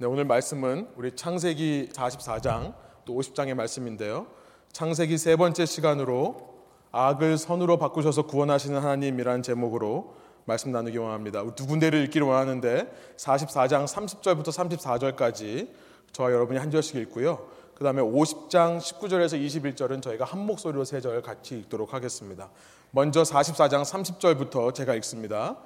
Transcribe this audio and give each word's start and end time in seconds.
네, 0.00 0.06
오늘 0.06 0.24
말씀은 0.26 0.90
우리 0.94 1.16
창세기 1.16 1.88
44장 1.92 2.74
또 3.04 3.14
50장의 3.14 3.54
말씀인데요. 3.54 4.28
창세기 4.72 5.18
세 5.18 5.34
번째 5.34 5.66
시간으로 5.66 6.54
악을 6.92 7.36
선으로 7.36 7.78
바꾸셔서 7.78 8.22
구원하시는 8.22 8.78
하나님이라는 8.78 9.42
제목으로 9.42 10.14
말씀 10.44 10.70
나누기 10.70 10.98
원합니다. 10.98 11.42
두 11.56 11.66
군데를 11.66 12.04
읽기를 12.04 12.28
원하는데 12.28 12.88
44장 13.16 13.86
30절부터 13.86 14.46
34절까지 15.16 15.68
저와 16.12 16.30
여러분이 16.30 16.60
한 16.60 16.70
절씩 16.70 16.94
읽고요. 16.94 17.48
그 17.74 17.82
다음에 17.82 18.00
50장 18.00 18.78
19절에서 18.78 19.36
21절은 19.44 20.00
저희가 20.00 20.24
한 20.24 20.46
목소리로 20.46 20.84
세 20.84 21.00
절 21.00 21.20
같이 21.22 21.58
읽도록 21.58 21.92
하겠습니다. 21.92 22.50
먼저 22.92 23.22
44장 23.22 23.82
30절부터 23.82 24.72
제가 24.74 24.94
읽습니다. 24.94 25.56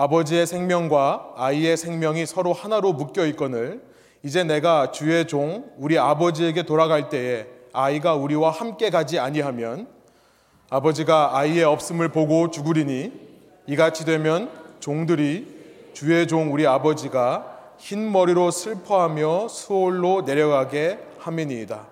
아버지의 0.00 0.46
생명과 0.46 1.34
아이의 1.36 1.76
생명이 1.76 2.24
서로 2.24 2.54
하나로 2.54 2.94
묶여 2.94 3.26
있거늘 3.26 3.82
이제 4.22 4.42
내가 4.42 4.92
주의 4.92 5.26
종 5.26 5.70
우리 5.76 5.98
아버지에게 5.98 6.62
돌아갈 6.62 7.10
때에 7.10 7.46
아이가 7.74 8.14
우리와 8.14 8.48
함께 8.50 8.88
가지 8.88 9.18
아니하면 9.18 9.88
아버지가 10.70 11.36
아이의 11.36 11.64
없음을 11.64 12.08
보고 12.08 12.50
죽으리니 12.50 13.12
이같이 13.66 14.06
되면 14.06 14.50
종들이 14.80 15.46
주의 15.92 16.26
종 16.26 16.50
우리 16.50 16.66
아버지가 16.66 17.74
흰 17.76 18.10
머리로 18.10 18.50
슬퍼하며 18.52 19.48
수월로 19.48 20.22
내려가게 20.22 20.98
함이니이다. 21.18 21.88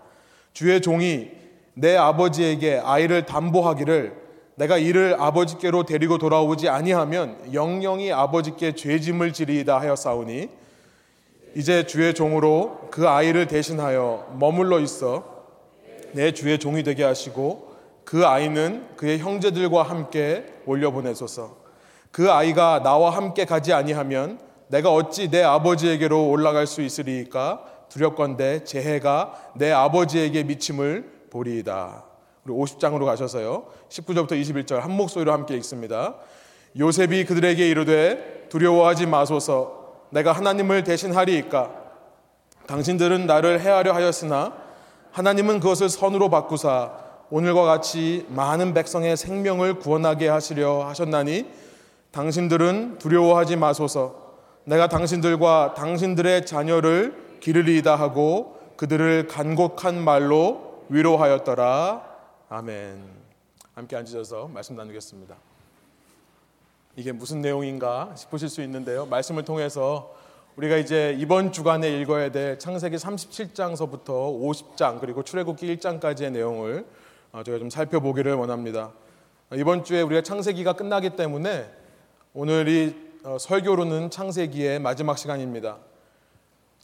주의 0.54 0.80
종이 0.80 1.28
내 1.74 1.94
아버지에게 1.94 2.80
아이를 2.82 3.26
담보하기를 3.26 4.27
내가 4.58 4.76
이를 4.76 5.14
아버지께로 5.20 5.84
데리고 5.84 6.18
돌아오지 6.18 6.68
아니하면 6.68 7.38
영영이 7.54 8.12
아버지께 8.12 8.72
죄짐을 8.72 9.32
지리이다 9.32 9.80
하였사오니 9.80 10.48
이제 11.54 11.86
주의 11.86 12.12
종으로 12.12 12.88
그 12.90 13.08
아이를 13.08 13.46
대신하여 13.46 14.34
머물러 14.36 14.80
있어 14.80 15.44
내 16.12 16.32
주의 16.32 16.58
종이 16.58 16.82
되게 16.82 17.04
하시고 17.04 17.72
그 18.04 18.26
아이는 18.26 18.84
그의 18.96 19.20
형제들과 19.20 19.84
함께 19.84 20.44
올려보내소서 20.66 21.56
그 22.10 22.32
아이가 22.32 22.82
나와 22.82 23.10
함께 23.10 23.44
가지 23.44 23.72
아니하면 23.72 24.40
내가 24.66 24.92
어찌 24.92 25.30
내 25.30 25.40
아버지에게로 25.40 26.28
올라갈 26.28 26.66
수 26.66 26.82
있으리까 26.82 27.64
두렵건대 27.90 28.64
재해가 28.64 29.52
내 29.54 29.70
아버지에게 29.70 30.42
미침을 30.42 31.28
보리이다. 31.30 32.07
우리 32.48 32.54
50장으로 32.54 33.04
가셔서요. 33.04 33.64
19절부터 33.90 34.32
21절 34.32 34.80
한 34.80 34.92
목소리로 34.92 35.32
함께 35.32 35.54
읽습니다. 35.56 36.14
요셉이 36.78 37.24
그들에게 37.24 37.68
이르되 37.68 38.46
두려워하지 38.48 39.06
마소서 39.06 40.06
내가 40.10 40.32
하나님을 40.32 40.84
대신하리이까 40.84 41.70
당신들은 42.66 43.26
나를 43.26 43.60
해하려 43.60 43.92
하였으나 43.92 44.52
하나님은 45.12 45.60
그것을 45.60 45.88
선으로 45.88 46.30
바꾸사 46.30 46.92
오늘과 47.30 47.64
같이 47.64 48.24
많은 48.28 48.72
백성의 48.72 49.16
생명을 49.16 49.74
구원하게 49.78 50.28
하시려 50.28 50.86
하셨나니 50.86 51.46
당신들은 52.10 52.98
두려워하지 52.98 53.56
마소서 53.56 54.28
내가 54.64 54.88
당신들과 54.88 55.74
당신들의 55.76 56.46
자녀를 56.46 57.38
기르리이다 57.40 57.96
하고 57.96 58.56
그들을 58.76 59.26
간곡한 59.26 60.02
말로 60.02 60.84
위로하였더라. 60.88 62.07
아멘. 62.50 62.98
함께 63.74 63.94
앉으셔서 63.94 64.48
말씀 64.48 64.74
나누겠습니다. 64.74 65.36
이게 66.96 67.12
무슨 67.12 67.42
내용인가 67.42 68.14
싶으실 68.16 68.48
수 68.48 68.62
있는데요. 68.62 69.04
말씀을 69.04 69.44
통해서 69.44 70.14
우리가 70.56 70.78
이제 70.78 71.14
이번 71.18 71.52
주간에 71.52 72.00
읽어야 72.00 72.30
될 72.30 72.58
창세기 72.58 72.96
37장서부터 72.96 74.06
50장 74.06 74.98
그리고 74.98 75.22
출애굽기 75.22 75.76
1장까지의 75.76 76.32
내용을 76.32 76.86
어, 77.32 77.42
저희가 77.42 77.58
좀 77.58 77.68
살펴보기를 77.68 78.32
원합니다. 78.32 78.92
이번 79.52 79.84
주에 79.84 80.00
우리가 80.00 80.22
창세기가 80.22 80.72
끝나기 80.72 81.10
때문에 81.10 81.70
오늘이 82.32 82.96
어, 83.24 83.36
설교로는 83.38 84.08
창세기의 84.08 84.78
마지막 84.78 85.18
시간입니다. 85.18 85.76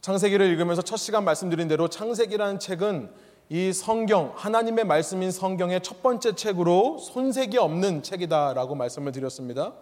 창세기를 0.01 0.45
읽으면서 0.45 0.83
첫 0.83 0.97
시간 0.97 1.23
말씀드린 1.23 1.67
대로 1.67 1.87
창세기라는 1.87 2.59
책은 2.59 3.24
이 3.49 3.71
성경, 3.73 4.33
하나님의 4.35 4.85
말씀인 4.85 5.31
성경의 5.31 5.81
첫 5.83 6.01
번째 6.01 6.35
책으로 6.35 6.97
손색이 6.97 7.57
없는 7.57 8.01
책이다라고 8.01 8.73
말씀을 8.75 9.11
드렸습니다. 9.11 9.73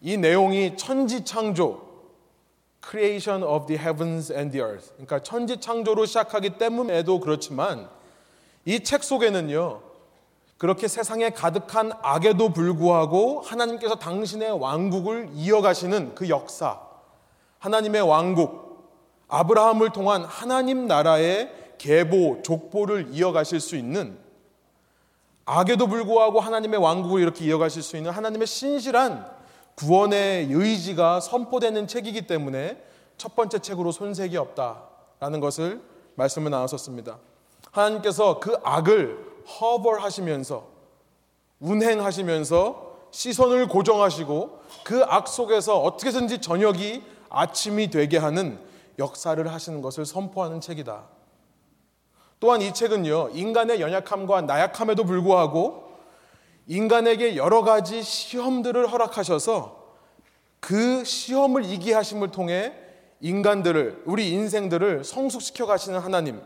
이 0.00 0.16
내용이 0.16 0.76
천지 0.76 1.24
창조, 1.24 1.82
creation 2.84 3.44
of 3.44 3.66
the 3.66 3.80
heavens 3.80 4.32
and 4.32 4.50
the 4.50 4.64
earth. 4.64 4.90
그러니까 4.94 5.20
천지 5.22 5.60
창조로 5.60 6.04
시작하기 6.06 6.58
때문에도 6.58 7.20
그렇지만 7.20 7.88
이 8.64 8.80
책 8.82 9.04
속에는요. 9.04 9.82
그렇게 10.58 10.88
세상에 10.88 11.30
가득한 11.30 11.92
악에도 12.02 12.48
불구하고 12.48 13.40
하나님께서 13.42 13.96
당신의 13.96 14.58
왕국을 14.58 15.28
이어가시는 15.34 16.14
그 16.14 16.28
역사, 16.28 16.80
하나님의 17.60 18.02
왕국, 18.02 18.66
아브라함을 19.28 19.90
통한 19.90 20.24
하나님 20.24 20.86
나라의 20.86 21.52
계보, 21.78 22.42
족보를 22.42 23.08
이어가실 23.10 23.60
수 23.60 23.76
있는 23.76 24.18
악에도 25.44 25.86
불구하고 25.86 26.40
하나님의 26.40 26.80
왕국을 26.80 27.20
이렇게 27.22 27.44
이어가실 27.44 27.82
수 27.82 27.96
있는 27.96 28.10
하나님의 28.10 28.46
신실한 28.46 29.30
구원의 29.76 30.48
의지가 30.50 31.20
선포되는 31.20 31.86
책이기 31.86 32.26
때문에 32.26 32.82
첫 33.16 33.36
번째 33.36 33.58
책으로 33.58 33.92
손색이 33.92 34.36
없다라는 34.36 35.40
것을 35.40 35.80
말씀을 36.16 36.50
나눴었습니다. 36.50 37.18
하나님께서 37.70 38.40
그 38.40 38.56
악을 38.64 39.18
허벌하시면서 39.60 40.66
운행하시면서 41.60 42.96
시선을 43.10 43.68
고정하시고 43.68 44.60
그 44.84 45.04
악 45.08 45.28
속에서 45.28 45.80
어떻게든지 45.80 46.40
저녁이 46.40 47.02
아침이 47.28 47.88
되게 47.90 48.18
하는 48.18 48.58
역사를 48.98 49.52
하시는 49.52 49.80
것을 49.82 50.04
선포하는 50.04 50.60
책이다. 50.60 51.15
또한 52.38 52.60
이 52.60 52.72
책은요, 52.72 53.30
인간의 53.32 53.80
연약함과 53.80 54.42
나약함에도 54.42 55.04
불구하고 55.04 55.84
인간에게 56.66 57.36
여러 57.36 57.62
가지 57.62 58.02
시험들을 58.02 58.90
허락하셔서 58.90 59.86
그 60.60 61.04
시험을 61.04 61.64
이기 61.64 61.92
하심을 61.92 62.30
통해 62.30 62.72
인간들을, 63.20 64.02
우리 64.04 64.30
인생들을 64.30 65.04
성숙시켜 65.04 65.64
가시는 65.66 65.98
하나님. 66.00 66.40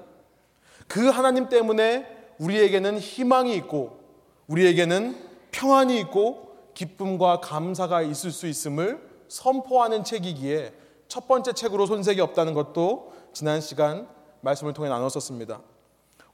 그 0.86 1.08
하나님 1.08 1.48
때문에 1.48 2.06
우리에게는 2.38 2.98
희망이 2.98 3.54
있고, 3.56 3.98
우리에게는 4.46 5.16
평안이 5.50 5.98
있고, 6.00 6.50
기쁨과 6.74 7.40
감사가 7.40 8.02
있을 8.02 8.30
수 8.30 8.46
있음을 8.46 9.00
선포하는 9.28 10.04
책이기에 10.04 10.72
첫 11.08 11.26
번째 11.26 11.52
책으로 11.52 11.86
손색이 11.86 12.20
없다는 12.20 12.54
것도 12.54 13.12
지난 13.32 13.60
시간 13.60 14.08
말씀을 14.40 14.72
통해 14.72 14.88
나눴었습니다. 14.88 15.60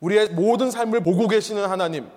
우리의 0.01 0.31
모든 0.31 0.71
삶을 0.71 1.01
보고 1.01 1.29
계시는 1.29 1.65
하나님, 1.67 2.09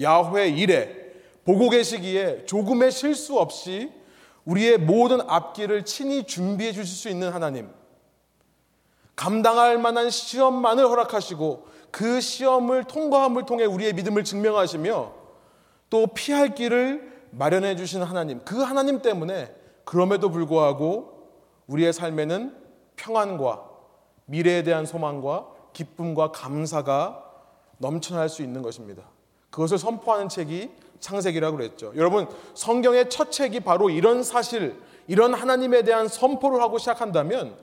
야훼 0.00 0.48
이래 0.48 1.02
보고 1.44 1.68
계시기에 1.70 2.46
조금의 2.46 2.90
실수 2.90 3.38
없이 3.38 3.90
우리의 4.44 4.78
모든 4.78 5.20
앞길을 5.20 5.84
친히 5.84 6.24
준비해 6.24 6.72
주실 6.72 6.96
수 6.96 7.08
있는 7.08 7.30
하나님. 7.30 7.70
감당할 9.14 9.78
만한 9.78 10.10
시험만을 10.10 10.84
허락하시고 10.84 11.66
그 11.90 12.20
시험을 12.20 12.84
통과함을 12.84 13.44
통해 13.44 13.64
우리의 13.64 13.92
믿음을 13.92 14.24
증명하시며 14.24 15.12
또 15.90 16.06
피할 16.08 16.54
길을 16.54 17.12
마련해 17.30 17.76
주시는 17.76 18.06
하나님. 18.06 18.40
그 18.44 18.62
하나님 18.62 19.02
때문에 19.02 19.54
그럼에도 19.84 20.30
불구하고 20.30 21.28
우리의 21.66 21.92
삶에는 21.92 22.56
평안과 22.96 23.68
미래에 24.26 24.62
대한 24.62 24.86
소망과 24.86 25.51
기쁨과 25.72 26.32
감사가 26.32 27.24
넘쳐날 27.78 28.28
수 28.28 28.42
있는 28.42 28.62
것입니다. 28.62 29.02
그것을 29.50 29.78
선포하는 29.78 30.28
책이 30.28 30.70
창세기라고 31.00 31.56
그랬죠. 31.56 31.92
여러분, 31.96 32.28
성경의 32.54 33.10
첫 33.10 33.32
책이 33.32 33.60
바로 33.60 33.90
이런 33.90 34.22
사실, 34.22 34.80
이런 35.08 35.34
하나님에 35.34 35.82
대한 35.82 36.08
선포를 36.08 36.62
하고 36.62 36.78
시작한다면 36.78 37.56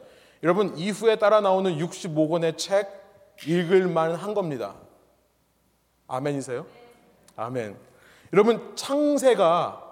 여러분, 0.43 0.77
이후에 0.77 1.15
따라 1.17 1.41
나오는 1.41 1.77
65권의 1.77 2.57
책 2.57 2.99
읽을 3.47 3.87
만 3.87 4.15
한 4.15 4.33
겁니다. 4.33 4.75
아멘이세요? 6.07 6.65
아멘. 7.35 7.77
여러분, 8.33 8.75
창세가 8.75 9.85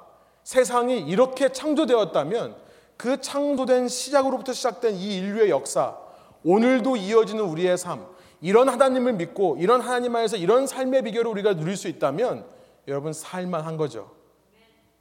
세상이 0.43 0.99
이렇게 0.99 1.51
창조되었다면 1.51 2.55
그 2.97 3.21
창조된 3.21 3.87
시작으로부터 3.87 4.53
시작된 4.53 4.95
이 4.95 5.17
인류의 5.17 5.49
역사, 5.49 5.97
오늘도 6.43 6.95
이어지는 6.95 7.43
우리의 7.43 7.77
삶, 7.77 8.05
이런 8.41 8.69
하나님을 8.69 9.13
믿고 9.13 9.57
이런 9.59 9.81
하나님 9.81 10.15
안에서 10.15 10.37
이런 10.37 10.67
삶의 10.67 11.03
비결을 11.03 11.29
우리가 11.31 11.55
누릴 11.55 11.75
수 11.75 11.87
있다면 11.87 12.45
여러분 12.87 13.13
살만한 13.13 13.77
거죠. 13.77 14.11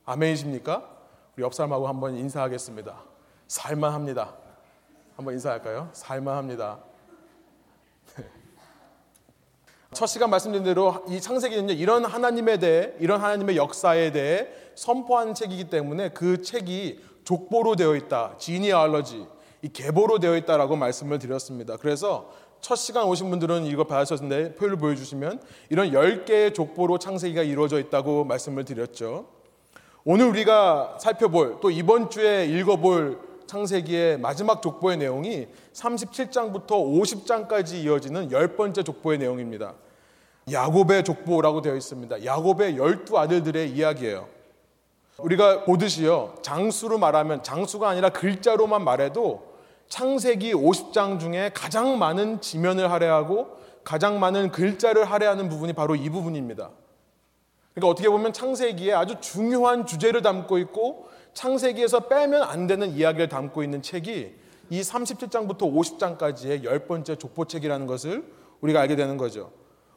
아멘이십니까? 0.04 0.88
우리 1.36 1.42
옆 1.42 1.52
사람하고 1.54 1.86
한번 1.86 2.16
인사하겠습니다. 2.16 3.02
살만합니다. 3.46 4.34
한번 5.16 5.34
인사할까요? 5.34 5.90
살만합니다. 5.92 6.78
첫 9.92 10.06
시간 10.06 10.30
말씀드린 10.30 10.64
대로 10.64 11.04
이 11.08 11.20
창세기는요 11.20 11.74
이런 11.74 12.04
하나님에 12.04 12.58
대해 12.58 12.92
이런 12.98 13.20
하나님의 13.20 13.56
역사에 13.56 14.12
대해 14.12 14.48
선포한 14.74 15.34
책이기 15.34 15.70
때문에 15.70 16.10
그 16.10 16.42
책이 16.42 17.04
족보로 17.24 17.76
되어 17.76 17.96
있다 17.96 18.36
지니알러지 18.38 19.26
이 19.62 19.68
계보로 19.68 20.18
되어 20.18 20.36
있다라고 20.36 20.76
말씀을 20.76 21.18
드렸습니다. 21.18 21.76
그래서 21.76 22.30
첫 22.60 22.76
시간 22.76 23.04
오신 23.04 23.30
분들은 23.30 23.64
이거 23.66 23.84
받으셨는데 23.84 24.54
표를 24.54 24.76
보여주시면 24.76 25.40
이런 25.70 25.90
10개의 25.90 26.54
족보로 26.54 26.98
창세기가 26.98 27.42
이루어져 27.42 27.78
있다고 27.78 28.24
말씀을 28.24 28.64
드렸죠. 28.64 29.26
오늘 30.04 30.26
우리가 30.26 30.98
살펴볼 31.00 31.58
또 31.60 31.70
이번 31.70 32.10
주에 32.10 32.46
읽어볼 32.46 33.20
창세기의 33.46 34.18
마지막 34.18 34.60
족보의 34.62 34.96
내용이 34.96 35.46
37장부터 35.72 36.68
50장까지 36.68 37.74
이어지는 37.84 38.32
열 38.32 38.56
번째 38.56 38.82
족보의 38.82 39.18
내용입니다. 39.18 39.74
야곱의 40.50 41.04
족보라고 41.04 41.60
되어 41.62 41.74
있습니다. 41.74 42.24
야곱의 42.24 42.76
열두 42.76 43.18
아들들의 43.18 43.70
이야기예요. 43.70 44.28
우리가 45.18 45.64
보듯이요. 45.64 46.34
장수로 46.42 46.98
말하면 46.98 47.42
장수가 47.42 47.88
아니라 47.88 48.10
글자로만 48.10 48.84
말해도 48.84 49.56
창세기 49.88 50.52
50장 50.52 51.18
중에 51.20 51.50
가장 51.54 51.98
많은 51.98 52.40
지면을 52.40 52.90
할애하고 52.90 53.56
가장 53.84 54.18
많은 54.18 54.50
글자를 54.50 55.04
할애하는 55.04 55.48
부분이 55.48 55.72
바로 55.72 55.94
이 55.94 56.10
부분입니다. 56.10 56.70
그러니까 57.74 57.90
어떻게 57.90 58.08
보면 58.08 58.32
창세기에 58.32 58.92
아주 58.92 59.16
중요한 59.20 59.86
주제를 59.86 60.22
담고 60.22 60.58
있고 60.58 61.08
창세기에서 61.34 62.08
빼면 62.08 62.42
안 62.42 62.66
되는 62.66 62.90
이야기를 62.90 63.28
담고 63.28 63.62
있는 63.62 63.82
책이 63.82 64.34
이 64.70 64.80
37장부터 64.80 65.60
50장까지의 65.60 66.64
열 66.64 66.80
번째 66.80 67.16
족보책이라는 67.16 67.86
것을 67.86 68.24
우리가 68.60 68.80
알게 68.80 68.96
되는 68.96 69.16
거죠. 69.16 69.52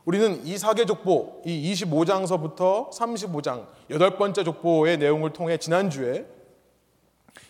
우리는 0.06 0.46
이삭의 0.46 0.86
족보, 0.88 1.42
이 1.46 1.74
25장서부터 1.74 2.90
35장, 2.92 3.68
여덟 3.90 4.18
번째 4.18 4.44
족보의 4.44 4.98
내용을 4.98 5.34
통해 5.34 5.58
지난주에 5.58 6.26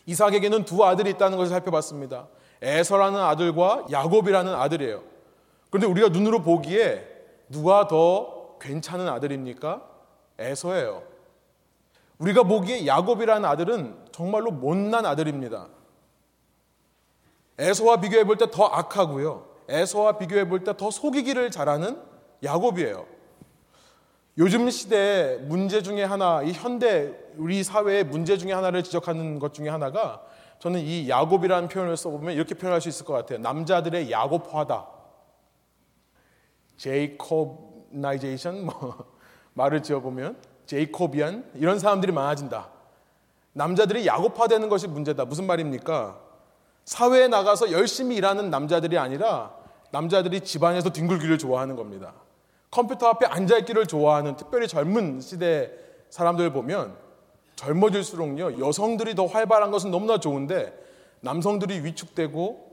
이삭에게는 0.06 0.66
두 0.66 0.84
아들이 0.84 1.12
있다는 1.12 1.38
것을 1.38 1.52
살펴봤습니다. 1.54 2.28
에서라는 2.62 3.20
아들과 3.20 3.86
야곱이라는 3.92 4.54
아들이에요. 4.54 5.04
그런데 5.70 5.88
우리가 5.88 6.10
눈으로 6.10 6.42
보기에 6.42 7.08
누가 7.50 7.88
더 7.88 8.58
괜찮은 8.60 9.08
아들입니까? 9.08 9.82
에서예요. 10.40 11.04
우리가 12.18 12.44
보기에 12.44 12.86
야곱이라는 12.86 13.48
아들은 13.48 13.96
정말로 14.12 14.52
못난 14.52 15.06
아들입니다. 15.06 15.68
에서와 17.58 17.98
비교해 18.02 18.24
볼 18.26 18.38
때 18.38 18.48
더 18.52 18.66
악하고요. 18.66 19.46
에서와 19.70 20.18
비교해 20.18 20.48
볼 20.48 20.64
때 20.64 20.74
더 20.76 20.92
속이기를 20.92 21.52
잘하는 21.52 22.02
야곱이에요. 22.44 23.06
요즘 24.38 24.70
시대의 24.70 25.40
문제 25.42 25.82
중에 25.82 26.04
하나, 26.04 26.42
이 26.42 26.54
현대 26.54 27.14
우리 27.36 27.64
사회의 27.64 28.04
문제 28.04 28.38
중에 28.38 28.54
하나를 28.54 28.84
지적하는 28.84 29.40
것 29.40 29.54
중에 29.54 29.68
하나가 29.68 30.22
저는 30.60 30.80
이 30.80 31.10
야곱이라는 31.10 31.68
표현을 31.70 31.98
써보면 31.98 32.34
이렇게 32.36 32.56
표현할 32.56 32.82
수 32.82 32.90
있을 32.90 33.06
것 33.06 33.14
같아요. 33.14 33.40
남자들의 33.40 34.12
야곱화다. 34.12 34.88
Jacobnization 36.78 38.66
뭐 38.66 39.06
말을 39.54 39.84
지어보면 39.84 40.38
Jacobian 40.66 41.52
이런 41.56 41.80
사람들이 41.80 42.12
많아진다. 42.12 42.70
남자들이 43.54 44.06
야곱화되는 44.06 44.70
것이 44.70 44.88
문제다. 44.88 45.26
무슨 45.26 45.48
말입니까? 45.48 46.20
사회에 46.86 47.28
나가서 47.28 47.72
열심히 47.72 48.16
일하는 48.16 48.50
남자들이 48.50 48.98
아니라 48.98 49.54
남자들이 49.92 50.42
집안에서 50.42 50.92
뒹굴기를 50.92 51.38
좋아하는 51.38 51.76
겁니다. 51.76 52.14
컴퓨터 52.72 53.08
앞에 53.08 53.26
앉아있기를 53.26 53.88
좋아하는 53.88 54.36
특별히 54.36 54.68
젊은 54.68 55.22
시대 55.22 55.72
사람들 56.10 56.54
보면 56.54 56.96
젊어질수록요 57.56 58.66
여성들이 58.66 59.16
더 59.16 59.26
활발한 59.26 59.72
것은 59.72 59.92
너무나 59.92 60.20
좋은데 60.20 60.74
남성들이 61.22 61.84
위축되고 61.84 62.70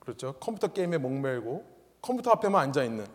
그렇죠 0.00 0.34
컴퓨터 0.40 0.68
게임에 0.68 0.98
목매고 0.98 1.64
컴퓨터 2.00 2.30
앞에만 2.30 2.62
앉아 2.62 2.84
있는 2.84 3.06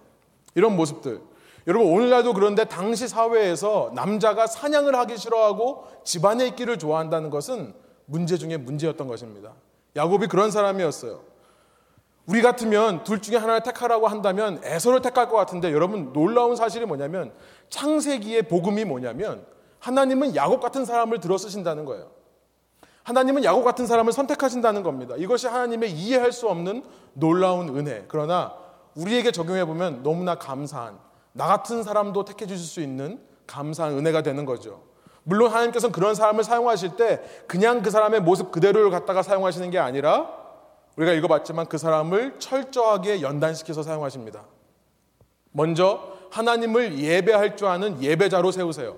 이런 0.54 0.76
모습들 0.76 1.22
여러분 1.68 1.92
오늘날도 1.92 2.34
그런데 2.34 2.66
당시 2.66 3.08
사회에서 3.08 3.92
남자가 3.96 4.46
사냥을 4.46 4.96
하기 4.96 5.18
싫어하고 5.18 5.88
집안에 6.04 6.46
있기를 6.48 6.78
좋아한다는 6.78 7.32
것은 7.32 7.74
문제 8.06 8.38
중에 8.38 8.58
문제였던 8.58 9.08
것입니다. 9.08 9.54
야곱이 9.96 10.28
그런 10.28 10.52
사람이었어요. 10.52 11.22
우리 12.28 12.42
같으면 12.42 13.04
둘 13.04 13.22
중에 13.22 13.38
하나를 13.38 13.62
택하라고 13.62 14.08
한다면 14.08 14.60
에서를 14.64 15.02
택할 15.02 15.30
것 15.30 15.38
같은데 15.38 15.72
여러분 15.72 16.12
놀라운 16.12 16.56
사실이 16.56 16.86
뭐냐면 16.86 17.32
창세기의 17.70 18.44
복음이 18.44 18.84
뭐냐면 18.86 19.46
하나님은 19.80 20.36
야곱 20.36 20.62
같은 20.62 20.86
사람을 20.86 21.20
들어 21.20 21.38
쓰신다는 21.38 21.86
거예요. 21.86 22.10
하나님은 23.04 23.44
야곱 23.44 23.64
같은 23.64 23.86
사람을 23.86 24.12
선택하신다는 24.14 24.82
겁니다. 24.82 25.14
이것이 25.18 25.46
하나님의 25.46 25.92
이해할 25.92 26.32
수 26.32 26.50
없는 26.50 26.84
놀라운 27.14 27.78
은혜. 27.78 28.06
그러나 28.08 28.56
우리에게 28.96 29.32
적용해 29.32 29.66
보면 29.66 30.02
너무나 30.02 30.36
감사한 30.36 30.98
나 31.34 31.46
같은 31.46 31.84
사람도 31.84 32.26
택해 32.26 32.48
주실 32.48 32.66
수 32.66 32.82
있는 32.82 33.20
감사한 33.46 33.94
은혜가 33.94 34.24
되는 34.24 34.46
거죠. 34.46 34.82
물론 35.22 35.52
하나님께서는 35.52 35.92
그런 35.92 36.16
사람을 36.16 36.44
사용하실 36.44 36.96
때 36.98 37.22
그냥 37.46 37.84
그 37.84 37.92
사람의 37.92 38.22
모습 38.22 38.52
그대로를 38.52 38.90
갖다가 38.90 39.22
사용하시는 39.22 39.70
게 39.70 39.78
아니라 39.78 40.45
우리가 40.96 41.14
읽어봤지만 41.14 41.68
그 41.68 41.78
사람을 41.78 42.40
철저하게 42.40 43.22
연단시켜서 43.22 43.84
사용하십니다. 43.84 44.46
먼저 45.52 46.16
하나님을 46.32 47.00
예배할 47.00 47.58
줄 47.58 47.68
아는 47.68 48.02
예배자로 48.02 48.52
세우세요. 48.52 48.98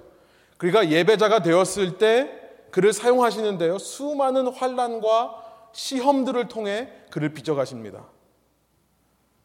그러니까 0.57 0.89
예배자가 0.89 1.41
되었을 1.41 1.97
때 1.97 2.31
그를 2.71 2.93
사용하시는데요. 2.93 3.77
수많은 3.77 4.47
환란과 4.47 5.43
시험들을 5.71 6.47
통해 6.47 6.89
그를 7.11 7.33
빚어가십니다. 7.33 8.05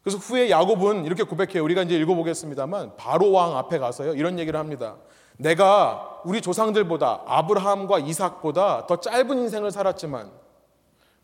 그래서 0.02 0.19
후에 0.19 0.50
야곱은 0.50 1.05
이렇게 1.05 1.22
고백해요. 1.22 1.62
우리가 1.62 1.82
이제 1.82 1.96
읽어보겠습니다만 1.96 2.96
바로 2.96 3.31
왕 3.31 3.56
앞에 3.56 3.78
가서요. 3.78 4.14
이런 4.14 4.38
얘기를 4.38 4.58
합니다. 4.58 4.96
내가 5.37 6.20
우리 6.25 6.40
조상들보다 6.40 7.22
아브라함과 7.26 8.00
이삭보다 8.00 8.87
더 8.87 8.96
짧은 8.96 9.38
인생을 9.38 9.70
살았지만 9.70 10.31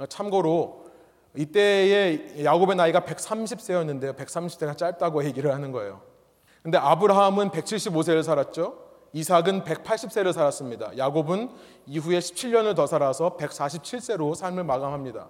참고로 0.09 0.88
이때의 1.39 2.45
야곱의 2.45 2.75
나이가 2.75 3.01
130세였는데요. 3.01 4.17
130세가 4.17 4.77
짧다고 4.77 5.25
얘기를 5.25 5.55
하는 5.55 5.71
거예요. 5.71 6.03
근데 6.63 6.79
아브라함은 6.79 7.51
175세를 7.51 8.25
살았죠. 8.25 8.87
이삭은 9.13 9.63
180세를 9.63 10.33
살았습니다. 10.33 10.99
야곱은 10.99 11.51
이후에 11.87 12.19
17년을 12.19 12.75
더 12.75 12.89
살아서 12.89 13.37
147세로 13.37 14.35
삶을 14.35 14.65
마감합니다. 14.65 15.29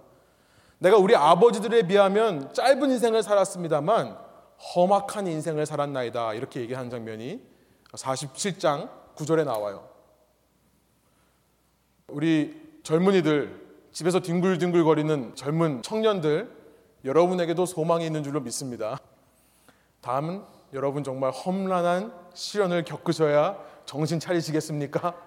내가 0.79 0.97
우리 0.97 1.15
아버지들에 1.15 1.83
비하면 1.87 2.55
짧은 2.55 2.91
인생을 2.91 3.23
살았습니다만 3.23 4.17
험악한 4.75 5.27
인생을 5.27 5.67
살았나이다. 5.67 6.33
이렇게 6.33 6.61
얘기하는 6.63 6.89
장면이 6.89 7.43
47장 7.93 8.89
9절에 9.15 9.45
나와요. 9.45 9.87
우리 12.09 12.81
젊은이들 12.83 13.68
집에서 13.99 14.21
뒹굴뒹굴거리는 14.21 15.35
젊은 15.35 15.83
청년들 15.83 16.49
여러분에게도 17.05 17.67
소망이 17.67 18.07
있는 18.07 18.23
줄로 18.23 18.39
믿습니다. 18.39 19.01
다음은 20.03 20.45
여러분 20.73 21.03
정말 21.03 21.33
험난한 21.33 22.13
시련을 22.33 22.85
겪으셔야 22.85 23.59
정신 23.87 24.21
차리시겠습니까? 24.21 25.21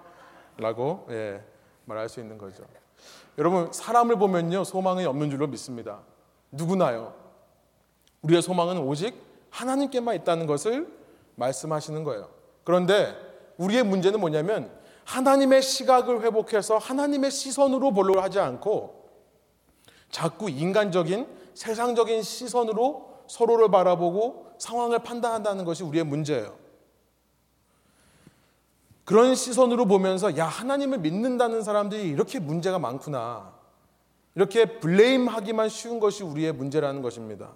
라고 0.56 1.06
예, 1.10 1.44
말할 1.84 2.08
수 2.08 2.22
있는 2.22 2.38
거죠. 2.38 2.64
여러분 3.38 3.70
사람을 3.74 4.16
보면요 4.16 4.64
소망이 4.64 5.04
없는 5.04 5.30
줄로 5.30 5.48
믿습니다. 5.48 6.00
누구나요. 6.50 7.14
우리의 8.22 8.42
소망은 8.42 8.78
오직 8.78 9.22
하나님께만 9.50 10.16
있다는 10.16 10.48
것을 10.48 10.88
말씀하시는 11.36 12.06
거예요. 12.06 12.30
그런데 12.64 13.18
우리의 13.58 13.84
문제는 13.84 14.22
뭐냐면 14.22 14.72
하나님의 15.12 15.62
시각을 15.62 16.22
회복해서 16.22 16.78
하나님의 16.78 17.32
시선으로 17.32 17.92
보려 17.92 18.22
하지 18.22 18.40
않고 18.40 19.10
자꾸 20.10 20.50
인간적인 20.50 21.28
세상적인 21.54 22.22
시선으로 22.22 23.24
서로를 23.28 23.70
바라보고 23.70 24.54
상황을 24.58 25.00
판단한다는 25.00 25.66
것이 25.66 25.84
우리의 25.84 26.06
문제예요. 26.06 26.56
그런 29.04 29.36
시선으로 29.36 29.86
보면서 29.86 30.38
야 30.38 30.46
하나님을 30.46 31.00
믿는다는 31.00 31.62
사람들이 31.62 32.08
이렇게 32.08 32.40
문제가 32.40 32.80
많구나. 32.80 33.54
이렇게 34.36 34.80
블레임하기만 34.80 35.68
쉬운 35.68 36.00
것이 36.00 36.24
우리의 36.24 36.54
문제라는 36.54 37.02
것입니다. 37.02 37.50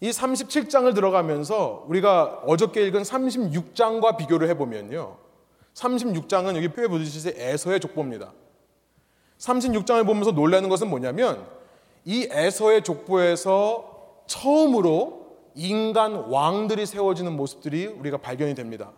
이 0.00 0.08
37장을 0.08 0.94
들어가면서 0.94 1.84
우리가 1.88 2.44
어저께 2.46 2.86
읽은 2.86 3.02
36장과 3.02 4.16
비교를 4.16 4.48
해보면요. 4.48 5.25
36장은 5.76 6.56
여기 6.56 6.68
표에 6.68 6.88
보듯이 6.88 7.32
에서의 7.36 7.80
족보입니다. 7.80 8.32
36장을 9.38 10.04
보면서 10.06 10.30
놀라는 10.30 10.68
것은 10.68 10.88
뭐냐면 10.88 11.46
이 12.04 12.28
에서의 12.30 12.82
족보에서 12.82 14.22
처음으로 14.26 15.26
인간 15.54 16.14
왕들이 16.14 16.86
세워지는 16.86 17.36
모습들이 17.36 17.86
우리가 17.86 18.18
발견이 18.18 18.54
됩니다. 18.54 18.92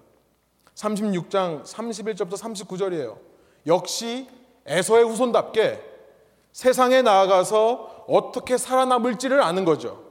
36장 0.75 1.65
31절부터 1.65 2.35
39절이에요. 2.35 3.17
역시 3.67 4.29
에서의 4.67 5.05
후손답게 5.05 5.83
세상에 6.53 7.03
나아가서 7.03 8.05
어떻게 8.07 8.57
살아남을지를 8.57 9.43
아는 9.43 9.65
거죠. 9.65 10.05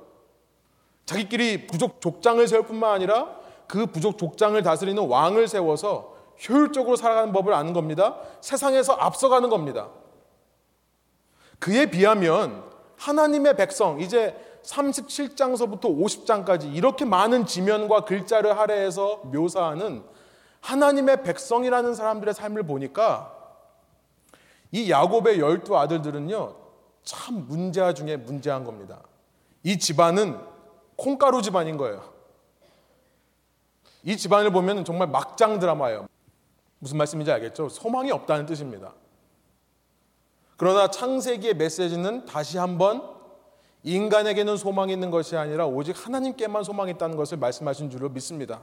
자기끼리 1.06 1.68
부족 1.68 2.02
족장을 2.02 2.46
세울 2.48 2.64
뿐만 2.64 2.92
아니라 2.92 3.38
그 3.68 3.86
부족 3.86 4.18
족장을 4.18 4.62
다스리는 4.62 5.02
왕을 5.08 5.48
세워서 5.48 6.17
효율적으로 6.48 6.96
살아가는 6.96 7.32
법을 7.34 7.54
아는 7.54 7.74
겁니다. 7.74 8.18
세상에서 8.42 8.94
앞서가는 8.94 9.50
겁니다. 9.50 9.90
그에 11.60 11.90
비하면 11.90 12.64
하나님의 12.98 13.56
백성, 13.56 14.00
이제 14.00 14.36
37장서부터 14.64 15.84
50장까지 15.84 16.74
이렇게 16.76 17.06
많은 17.06 17.46
지면과 17.46 18.06
글자를 18.06 18.58
할애해서 18.58 19.22
묘사하는 19.26 20.04
하나님의 20.62 21.24
백성이라는 21.24 21.96
사람들의 21.96 22.34
삶을 22.34 22.64
보니까 22.64 23.34
이 24.72 24.92
야곱의 24.92 25.40
열두 25.40 25.78
아들들은요, 25.78 26.56
참 27.04 27.46
문제아 27.48 27.94
중에 27.94 28.18
문제한 28.18 28.66
겁니다. 28.66 29.02
이 29.64 29.80
집안은 29.80 30.38
콩가루 30.98 31.42
집안인 31.42 31.78
거예요. 31.78 32.04
이 34.04 34.18
집안을 34.18 34.52
보면 34.52 34.84
정말 34.84 35.08
막장 35.08 35.60
드라마예요. 35.60 36.08
무슨 36.80 36.98
말씀인지 36.98 37.32
알겠죠? 37.32 37.70
소망이 37.70 38.12
없다는 38.12 38.46
뜻입니다. 38.46 38.94
그러나 40.58 40.90
창세기의 40.90 41.56
메시지는 41.56 42.26
다시 42.26 42.58
한번 42.58 43.16
인간에게는 43.84 44.58
소망이 44.58 44.92
있는 44.92 45.12
것이 45.12 45.38
아니라 45.38 45.66
오직 45.66 45.96
하나님께만 46.06 46.64
소망이 46.64 46.92
있다는 46.92 47.16
것을 47.16 47.38
말씀하신 47.38 47.90
줄로 47.90 48.10
믿습니다. 48.10 48.62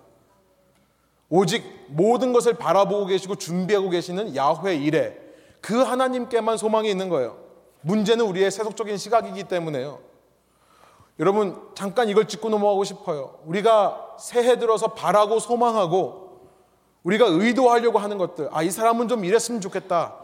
오직 1.30 1.64
모든 1.88 2.33
것을 2.33 2.54
바라보고 2.54 3.06
계시고 3.06 3.37
준비하고 3.37 3.90
계시는 3.90 4.37
야훼 4.37 4.76
이래 4.76 5.16
그 5.61 5.76
하나님께만 5.83 6.56
소망이 6.59 6.90
있는 6.90 7.09
거예요. 7.09 7.38
문제는 7.80 8.25
우리의 8.26 8.50
세속적인 8.50 8.97
시각이기 8.97 9.44
때문에요. 9.44 10.00
여러분 11.21 11.61
잠깐 11.75 12.09
이걸 12.09 12.26
짚고 12.26 12.49
넘어가고 12.49 12.85
싶어요. 12.85 13.38
우리가 13.47 14.16
새해 14.18 14.59
들어서 14.59 14.88
바라고 14.88 15.38
소망하고 15.38 16.24
우리가 17.04 17.26
의도하려고 17.28 17.99
하는 17.99 18.18
것들. 18.18 18.49
아, 18.50 18.62
이 18.62 18.70
사람은 18.70 19.08
좀 19.08 19.25
이랬으면 19.25 19.61
좋겠다. 19.61 20.16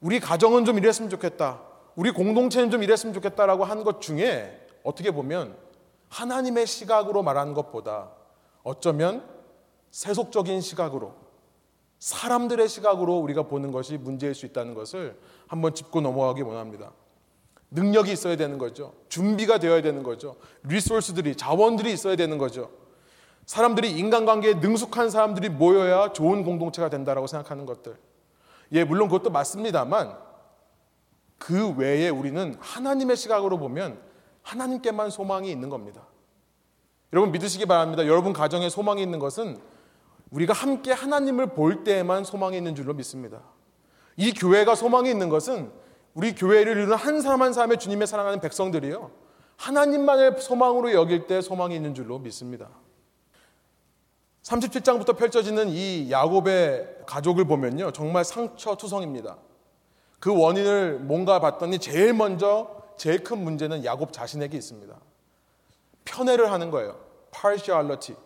우리 0.00 0.20
가정은 0.20 0.64
좀 0.64 0.78
이랬으면 0.78 1.10
좋겠다. 1.10 1.60
우리 1.96 2.10
공동체는 2.10 2.70
좀 2.70 2.82
이랬으면 2.82 3.14
좋겠다라고 3.14 3.64
하는 3.64 3.84
것 3.84 4.00
중에 4.00 4.66
어떻게 4.82 5.10
보면 5.10 5.56
하나님의 6.10 6.66
시각으로 6.66 7.22
말하는 7.22 7.54
것보다 7.54 8.10
어쩌면 8.62 9.24
세속적인 9.90 10.60
시각으로 10.60 11.14
사람들의 11.98 12.68
시각으로 12.68 13.16
우리가 13.18 13.44
보는 13.44 13.72
것이 13.72 13.96
문제일 13.96 14.34
수 14.34 14.44
있다는 14.44 14.74
것을 14.74 15.18
한번 15.46 15.74
짚고 15.74 16.00
넘어가기 16.02 16.42
원합니다. 16.42 16.92
능력이 17.70 18.12
있어야 18.12 18.36
되는 18.36 18.58
거죠. 18.58 18.92
준비가 19.08 19.58
되어야 19.58 19.80
되는 19.80 20.02
거죠. 20.02 20.36
리소스들이 20.64 21.36
자원들이 21.36 21.92
있어야 21.92 22.14
되는 22.14 22.36
거죠. 22.36 22.70
사람들이 23.46 23.90
인간관계에 23.90 24.54
능숙한 24.54 25.10
사람들이 25.10 25.50
모여야 25.50 26.12
좋은 26.12 26.44
공동체가 26.44 26.88
된다라고 26.88 27.26
생각하는 27.26 27.66
것들. 27.66 27.96
예, 28.72 28.84
물론 28.84 29.08
그것도 29.08 29.30
맞습니다만 29.30 30.16
그 31.38 31.74
외에 31.76 32.08
우리는 32.08 32.56
하나님의 32.58 33.16
시각으로 33.16 33.58
보면 33.58 33.98
하나님께만 34.42 35.10
소망이 35.10 35.50
있는 35.50 35.68
겁니다. 35.68 36.06
여러분 37.12 37.32
믿으시기 37.32 37.66
바랍니다. 37.66 38.06
여러분 38.06 38.32
가정에 38.32 38.68
소망이 38.68 39.02
있는 39.02 39.18
것은 39.18 39.58
우리가 40.30 40.52
함께 40.52 40.92
하나님을 40.92 41.48
볼 41.48 41.84
때에만 41.84 42.24
소망이 42.24 42.56
있는 42.56 42.74
줄로 42.74 42.94
믿습니다. 42.94 43.42
이 44.16 44.32
교회가 44.32 44.74
소망이 44.74 45.10
있는 45.10 45.28
것은 45.28 45.70
우리 46.14 46.34
교회를 46.34 46.76
이루는 46.76 46.96
한 46.96 47.20
사람 47.20 47.42
한 47.42 47.52
사람의 47.52 47.78
주님의 47.78 48.06
사랑하는 48.06 48.40
백성들이요. 48.40 49.10
하나님만을 49.56 50.40
소망으로 50.40 50.92
여길 50.92 51.26
때 51.26 51.40
소망이 51.40 51.76
있는 51.76 51.94
줄로 51.94 52.18
믿습니다. 52.18 52.68
37장부터 54.44 55.16
펼쳐지는 55.16 55.70
이 55.70 56.10
야곱의 56.10 56.98
가족을 57.06 57.46
보면요. 57.46 57.90
정말 57.92 58.24
상처투성입니다. 58.24 59.38
그 60.20 60.38
원인을 60.38 61.00
뭔가 61.00 61.40
봤더니 61.40 61.78
제일 61.78 62.12
먼저 62.12 62.82
제일 62.96 63.24
큰 63.24 63.42
문제는 63.42 63.84
야곱 63.84 64.12
자신에게 64.12 64.56
있습니다. 64.56 64.94
편애를 66.04 66.52
하는 66.52 66.70
거예요. 66.70 67.00
partiality, 67.32 68.16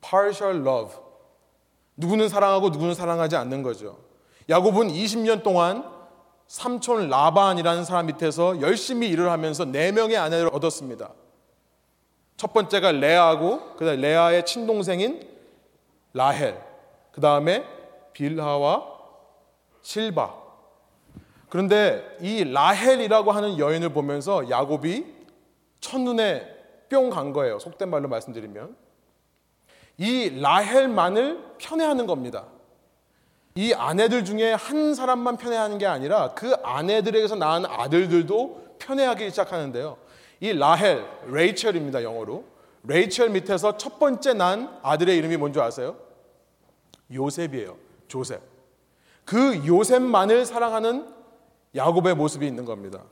partial 0.00 0.60
love. 0.60 0.96
누구는 1.96 2.28
사랑하고 2.28 2.70
누구는 2.70 2.94
사랑하지 2.94 3.36
않는 3.36 3.62
거죠. 3.62 3.98
야곱은 4.48 4.88
20년 4.88 5.42
동안 5.42 5.84
삼촌 6.46 7.08
라반이라는 7.08 7.84
사람 7.84 8.06
밑에서 8.06 8.60
열심히 8.60 9.08
일을 9.08 9.30
하면서 9.30 9.64
네 9.64 9.90
명의 9.90 10.16
아내를 10.16 10.50
얻었습니다. 10.52 11.10
첫 12.36 12.52
번째가 12.52 12.92
레아고 12.92 13.76
그다음 13.76 14.00
레아의 14.00 14.44
친동생인 14.44 15.26
라헬, 16.12 16.60
그 17.12 17.20
다음에 17.20 17.64
빌하와 18.12 18.86
실바. 19.82 20.34
그런데 21.48 22.16
이 22.20 22.44
라헬이라고 22.44 23.30
하는 23.30 23.58
여인을 23.58 23.90
보면서 23.90 24.48
야곱이 24.50 25.06
첫눈에 25.80 26.52
뿅 26.88 27.10
간 27.10 27.32
거예요. 27.32 27.58
속된 27.58 27.88
말로 27.90 28.08
말씀드리면. 28.08 28.76
이 29.98 30.40
라헬만을 30.40 31.54
편애하는 31.58 32.06
겁니다. 32.06 32.46
이 33.54 33.72
아내들 33.72 34.24
중에 34.24 34.52
한 34.52 34.94
사람만 34.94 35.36
편애하는 35.36 35.78
게 35.78 35.86
아니라 35.86 36.34
그 36.34 36.54
아내들에게서 36.62 37.36
낳은 37.36 37.66
아들들도 37.66 38.76
편애하기 38.80 39.30
시작하는데요. 39.30 39.96
이 40.40 40.52
라헬, 40.52 41.04
레이첼입니다, 41.26 42.02
영어로. 42.02 42.44
레이첼 42.84 43.30
밑에서 43.30 43.76
첫 43.76 43.98
번째 43.98 44.34
난 44.34 44.78
아들의 44.82 45.16
이름이 45.16 45.36
뭔지 45.36 45.60
아세요? 45.60 45.96
요셉이에요. 47.12 47.76
조셉. 48.08 48.40
그 49.24 49.66
요셉만을 49.66 50.44
사랑하는 50.44 51.06
야곱의 51.74 52.14
모습이 52.14 52.46
있는 52.46 52.64
겁니다. 52.64 53.02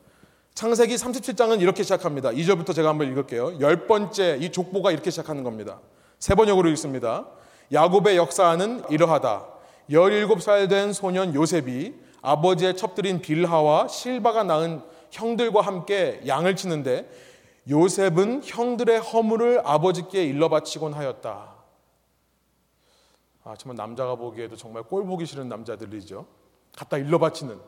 창세기 0.54 0.94
37장은 0.96 1.60
이렇게 1.62 1.82
시작합니다. 1.82 2.30
2절부터 2.30 2.74
제가 2.74 2.90
한번 2.90 3.08
읽을게요. 3.08 3.60
열 3.60 3.86
번째 3.86 4.36
이 4.40 4.52
족보가 4.52 4.92
이렇게 4.92 5.10
시작하는 5.10 5.42
겁니다. 5.42 5.80
세 6.18 6.34
번역으로 6.34 6.68
읽습니다. 6.70 7.26
야곱의 7.72 8.16
역사는 8.16 8.84
이러하다. 8.90 9.46
17살 9.90 10.68
된 10.68 10.92
소년 10.92 11.34
요셉이 11.34 11.94
아버지의 12.20 12.76
첩들인 12.76 13.20
빌하와 13.22 13.88
실바가 13.88 14.44
낳은 14.44 14.82
형들과 15.12 15.60
함께 15.60 16.20
양을 16.26 16.56
치는데 16.56 17.08
요셉은 17.70 18.42
형들의 18.44 18.98
허물을 18.98 19.62
아버지께 19.64 20.24
일러 20.24 20.48
바치곤 20.48 20.94
하였다. 20.94 21.54
아, 23.44 23.56
정말 23.56 23.76
남자가 23.76 24.16
보기에도 24.16 24.56
정말 24.56 24.82
꼴 24.82 25.04
보기 25.04 25.26
싫은 25.26 25.48
남자들이죠. 25.48 26.26
갖다 26.76 26.96
일러 26.96 27.18
바치는. 27.18 27.60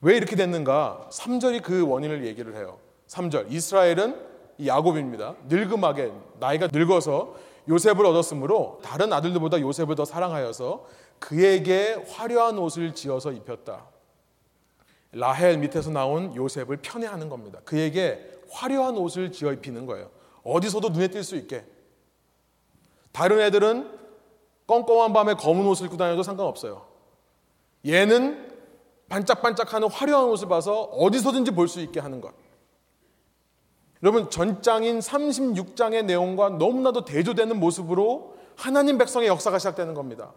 왜 0.00 0.16
이렇게 0.16 0.36
됐는가? 0.36 1.08
3절이 1.10 1.62
그 1.62 1.86
원인을 1.86 2.26
얘기를 2.26 2.56
해요. 2.56 2.78
3절. 3.08 3.50
이스라엘은 3.50 4.26
야곱입니다. 4.66 5.36
늙음하게 5.48 6.12
나이가 6.40 6.68
늙어서 6.70 7.34
요셉을 7.68 8.04
얻었으므로 8.06 8.80
다른 8.82 9.12
아들들보다 9.12 9.60
요셉을 9.60 9.94
더 9.94 10.04
사랑하여서 10.04 10.86
그에게 11.18 11.94
화려한 12.08 12.58
옷을 12.58 12.94
지어서 12.94 13.32
입혔다. 13.32 13.86
라헬 15.12 15.58
밑에서 15.58 15.90
나온 15.90 16.34
요셉을 16.36 16.78
편애하는 16.78 17.28
겁니다. 17.28 17.60
그에게 17.64 18.30
화려한 18.50 18.96
옷을 18.96 19.32
지어 19.32 19.52
입히는 19.52 19.86
거예요. 19.86 20.10
어디서도 20.44 20.90
눈에 20.90 21.08
띌 21.08 21.22
수 21.22 21.36
있게. 21.36 21.64
다른 23.12 23.40
애들은 23.40 23.98
껌껌한 24.66 25.12
밤에 25.12 25.34
검은 25.34 25.66
옷을 25.66 25.86
입고 25.86 25.96
다녀도 25.96 26.22
상관없어요. 26.22 26.86
얘는 27.86 28.48
반짝반짝하는 29.08 29.88
화려한 29.90 30.28
옷을 30.28 30.48
봐서 30.48 30.82
어디서든지 30.82 31.52
볼 31.52 31.68
수 31.68 31.80
있게 31.80 32.00
하는 32.00 32.20
것. 32.20 32.34
여러분 34.02 34.30
전장인 34.30 35.00
36장의 35.00 36.04
내용과 36.04 36.50
너무나도 36.50 37.04
대조되는 37.04 37.58
모습으로 37.58 38.36
하나님 38.56 38.98
백성의 38.98 39.28
역사가 39.28 39.58
시작되는 39.58 39.94
겁니다. 39.94 40.32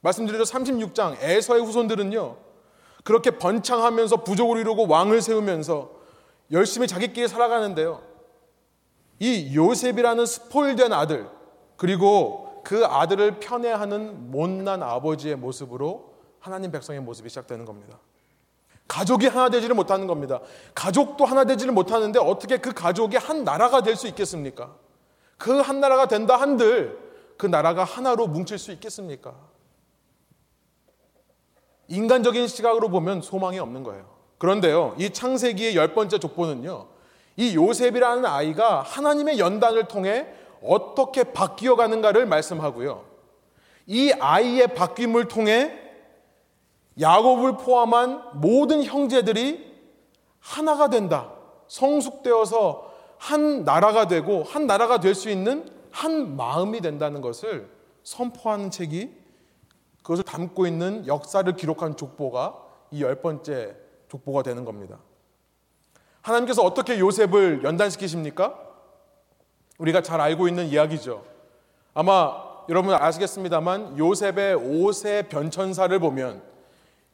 말씀드린 0.00 0.40
36장 0.42 1.16
에서의 1.20 1.62
후손들은요. 1.62 2.36
그렇게 3.04 3.30
번창하면서 3.32 4.24
부족을 4.24 4.58
이루고 4.58 4.86
왕을 4.88 5.22
세우면서 5.22 5.90
열심히 6.52 6.86
자기끼리 6.86 7.28
살아가는데요. 7.28 8.02
이 9.18 9.54
요셉이라는 9.54 10.26
스포일된 10.26 10.92
아들 10.92 11.28
그리고 11.76 12.60
그 12.64 12.84
아들을 12.84 13.40
편애하는 13.40 14.30
못난 14.30 14.82
아버지의 14.82 15.36
모습으로 15.36 16.12
하나님 16.40 16.70
백성의 16.70 17.00
모습이 17.00 17.28
시작되는 17.28 17.64
겁니다. 17.64 17.98
가족이 18.88 19.28
하나 19.28 19.48
되지를 19.50 19.74
못하는 19.76 20.06
겁니다. 20.06 20.40
가족도 20.74 21.24
하나 21.24 21.44
되지를 21.44 21.72
못하는데 21.72 22.18
어떻게 22.18 22.56
그 22.58 22.72
가족이 22.72 23.16
한 23.16 23.44
나라가 23.44 23.82
될 23.82 23.94
수 23.96 24.08
있겠습니까? 24.08 24.74
그 25.38 25.60
한 25.62 25.80
나라가 25.80 26.06
된다 26.08 26.36
한들 26.36 26.98
그 27.38 27.46
나라가 27.46 27.84
하나로 27.84 28.26
뭉칠 28.26 28.58
수 28.58 28.72
있겠습니까? 28.72 29.34
인간적인 31.90 32.46
시각으로 32.46 32.88
보면 32.88 33.20
소망이 33.20 33.58
없는 33.58 33.82
거예요. 33.82 34.04
그런데요, 34.38 34.94
이 34.96 35.10
창세기의 35.10 35.76
열 35.76 35.92
번째 35.92 36.18
족보는요, 36.18 36.86
이 37.36 37.54
요셉이라는 37.54 38.24
아이가 38.24 38.80
하나님의 38.80 39.38
연단을 39.38 39.84
통해 39.84 40.26
어떻게 40.62 41.24
바뀌어 41.24 41.76
가는가를 41.76 42.26
말씀하고요. 42.26 43.04
이 43.86 44.12
아이의 44.12 44.74
바뀜을 44.74 45.28
통해 45.28 45.76
야곱을 47.00 47.56
포함한 47.56 48.22
모든 48.34 48.84
형제들이 48.84 49.70
하나가 50.38 50.88
된다. 50.88 51.32
성숙되어서 51.66 52.90
한 53.18 53.64
나라가 53.64 54.06
되고 54.06 54.42
한 54.42 54.66
나라가 54.66 55.00
될 55.00 55.14
수 55.14 55.28
있는 55.28 55.68
한 55.90 56.36
마음이 56.36 56.80
된다는 56.80 57.20
것을 57.20 57.68
선포하는 58.02 58.70
책이 58.70 59.19
그것을 60.10 60.24
담고 60.24 60.66
있는 60.66 61.06
역사를 61.06 61.54
기록한 61.54 61.96
족보가 61.96 62.56
이 62.90 63.00
열 63.00 63.14
번째 63.22 63.76
족보가 64.08 64.42
되는 64.42 64.64
겁니다. 64.64 64.98
하나님께서 66.22 66.64
어떻게 66.64 66.98
요셉을 66.98 67.62
연단시키십니까? 67.62 68.58
우리가 69.78 70.02
잘 70.02 70.20
알고 70.20 70.48
있는 70.48 70.66
이야기죠. 70.66 71.24
아마 71.94 72.42
여러분 72.68 72.92
아시겠습니다만 72.92 73.98
요셉의 73.98 74.54
옷의 74.56 75.28
변천사를 75.28 75.96
보면 76.00 76.42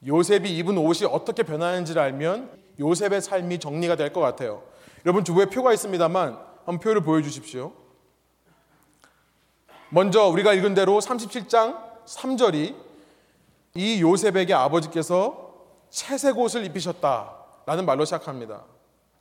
요셉이 0.07 0.57
입은 0.57 0.79
옷이 0.79 1.07
어떻게 1.07 1.43
변하는지를 1.43 2.01
알면 2.01 2.51
요셉의 2.81 3.21
삶이 3.21 3.59
정리가 3.59 3.97
될 3.97 4.15
것 4.15 4.21
같아요. 4.21 4.63
여러분 5.05 5.23
주부에 5.23 5.47
표가 5.47 5.75
있습니다만 5.75 6.39
한번 6.65 6.79
표를 6.81 7.03
보여주십시오. 7.03 7.73
먼저 9.91 10.27
우리가 10.29 10.55
읽은 10.55 10.73
대로 10.73 10.99
37장 10.99 11.85
3절이 12.07 12.86
이 13.77 14.01
요셉에게 14.01 14.55
아버지께서 14.55 15.55
채색 15.91 16.39
옷을 16.39 16.65
입히셨다라는 16.65 17.85
말로 17.85 18.05
시작합니다. 18.05 18.65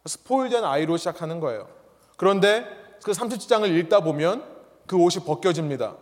스포일된 0.05 0.63
아이로 0.63 0.97
시작하는 0.97 1.39
거예요. 1.39 1.67
그런데 2.15 2.65
그 3.03 3.11
37장을 3.11 3.69
읽다 3.79 3.99
보면 3.99 4.43
그 4.87 4.95
옷이 4.95 5.25
벗겨집니다. 5.25 5.95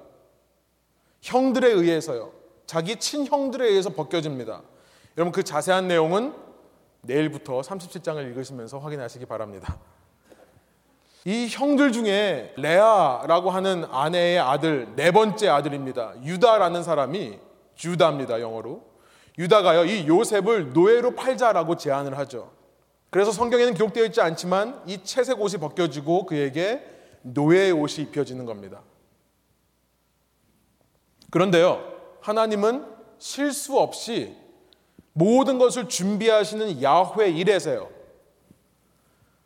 형들에 1.21 1.69
의해서요. 1.69 2.31
자기 2.65 2.97
친형들에 2.97 3.67
의해서 3.67 3.89
벗겨집니다. 3.89 4.61
여러분 5.17 5.31
그 5.31 5.43
자세한 5.43 5.87
내용은 5.87 6.33
내일부터 7.01 7.61
37장을 7.61 8.21
읽으시면서 8.29 8.79
확인하시기 8.79 9.25
바랍니다. 9.25 9.77
이 11.25 11.47
형들 11.49 11.91
중에 11.91 12.53
레아라고 12.57 13.49
하는 13.49 13.85
아내의 13.89 14.39
아들 14.39 14.93
네 14.95 15.11
번째 15.11 15.47
아들입니다. 15.49 16.13
유다라는 16.23 16.83
사람이 16.83 17.39
주다입니다. 17.83 18.39
영어로. 18.39 18.81
유다가요. 19.37 19.83
이 19.83 20.07
요셉을 20.07 20.71
노예로 20.71 21.15
팔자라고 21.15 21.75
제안을 21.75 22.17
하죠. 22.19 22.51
그래서 23.09 23.33
성경에는 23.33 23.73
기록되어 23.73 24.05
있지 24.05 24.21
않지만 24.21 24.81
이 24.85 25.03
채색 25.03 25.41
옷이 25.41 25.57
벗겨지고 25.57 26.25
그에게 26.25 26.81
노예의 27.23 27.73
옷이 27.73 28.05
입혀지는 28.05 28.45
겁니다. 28.45 28.81
그런데요. 31.29 31.83
하나님은 32.21 32.85
실수 33.17 33.77
없이 33.77 34.37
모든 35.11 35.57
것을 35.57 35.89
준비하시는 35.89 36.81
야훼 36.81 37.31
이레세요. 37.31 37.89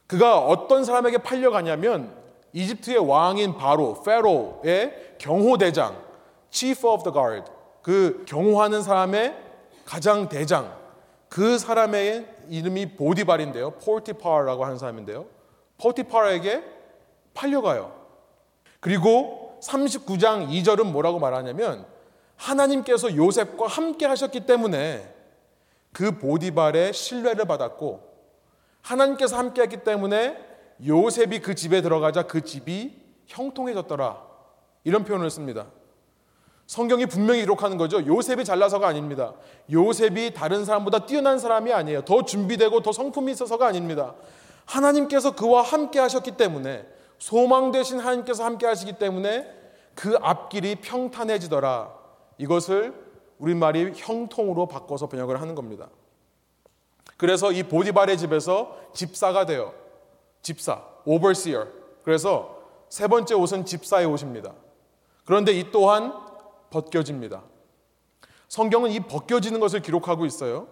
그가 0.05 0.39
어떤 0.39 0.85
사람에게 0.85 1.17
팔려가냐면 1.17 2.15
이집트의 2.53 2.99
왕인 2.99 3.57
바로 3.57 4.03
페로의 4.03 5.15
경호대장 5.17 6.05
Chief 6.51 6.85
of 6.87 7.03
the 7.03 7.11
Guard 7.11 7.56
그 7.87 8.25
경호하는 8.27 8.81
사람의 8.83 9.33
가장 9.85 10.27
대장 10.27 10.77
그 11.29 11.57
사람의 11.57 12.27
이름이 12.49 12.97
보디발인데요. 12.97 13.71
포티파라고 13.79 14.65
하는 14.65 14.77
사람인데요. 14.77 15.25
포티파에게 15.77 16.65
팔려가요. 17.33 17.95
그리고 18.81 19.57
39장 19.63 20.49
2절은 20.49 20.91
뭐라고 20.91 21.19
말하냐면 21.19 21.85
하나님께서 22.35 23.15
요셉과 23.15 23.67
함께 23.67 24.05
하셨기 24.05 24.41
때문에 24.45 25.09
그 25.93 26.19
보디발의 26.19 26.91
신뢰를 26.91 27.45
받았고 27.45 28.01
하나님께서 28.81 29.37
함께 29.37 29.61
했기 29.61 29.77
때문에 29.77 30.37
요셉이 30.85 31.39
그 31.39 31.55
집에 31.55 31.81
들어가자 31.81 32.23
그 32.23 32.41
집이 32.41 33.01
형통해졌더라. 33.27 34.27
이런 34.83 35.05
표현을 35.05 35.29
씁니다. 35.29 35.67
성경이 36.67 37.05
분명히 37.05 37.41
기록하는 37.41 37.77
거죠. 37.77 38.05
요셉이 38.05 38.43
잘나서가 38.43 38.87
아닙니다. 38.87 39.33
요셉이 39.71 40.33
다른 40.33 40.65
사람보다 40.65 41.05
뛰어난 41.05 41.39
사람이 41.39 41.71
아니에요. 41.71 42.01
더 42.03 42.23
준비되고 42.23 42.81
더 42.81 42.91
성품이 42.91 43.31
있어서가 43.31 43.65
아닙니다. 43.65 44.13
하나님께서 44.65 45.33
그와 45.33 45.61
함께 45.61 45.97
하셨기 45.99 46.31
때문에 46.31 46.85
소망 47.19 47.71
되신 47.71 47.99
하나님께서 47.99 48.43
함께 48.43 48.65
하시기 48.67 48.93
때문에 48.93 49.49
그 49.95 50.17
앞길이 50.21 50.75
평탄해지더라. 50.75 51.89
이것을 52.37 52.93
우리말이 53.39 53.93
형통으로 53.95 54.67
바꿔서 54.67 55.07
번역을 55.07 55.39
하는 55.39 55.55
겁니다. 55.55 55.87
그래서 57.15 57.51
이 57.51 57.63
보디발의 57.63 58.17
집에서 58.17 58.77
집사가 58.93 59.45
돼요. 59.45 59.73
집사, 60.41 60.83
overseer. 61.05 61.69
그래서 62.03 62.57
세 62.89 63.07
번째 63.07 63.35
옷은 63.35 63.65
집사의 63.65 64.05
옷입니다. 64.05 64.53
그런데 65.25 65.53
이 65.53 65.71
또한 65.71 66.26
벗겨집니다. 66.69 67.43
성경은 68.47 68.91
이 68.91 68.99
벗겨지는 69.01 69.59
것을 69.59 69.81
기록하고 69.81 70.25
있어요. 70.25 70.67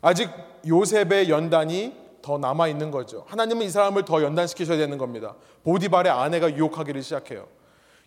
아직 0.00 0.30
요셉의 0.66 1.28
연단이 1.28 1.94
더 2.22 2.38
남아 2.38 2.68
있는 2.68 2.90
거죠. 2.90 3.24
하나님은 3.28 3.66
이 3.66 3.70
사람을 3.70 4.04
더 4.04 4.22
연단시키셔야 4.22 4.76
되는 4.76 4.98
겁니다. 4.98 5.34
보디발의 5.64 6.12
아내가 6.12 6.54
유혹하기를 6.54 7.02
시작해요. 7.02 7.46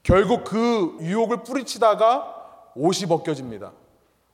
결국 0.04 0.44
그 0.44 0.98
유혹을 1.02 1.44
뿌리치다가 1.44 2.72
옷이 2.76 3.08
벗겨집니다. 3.08 3.72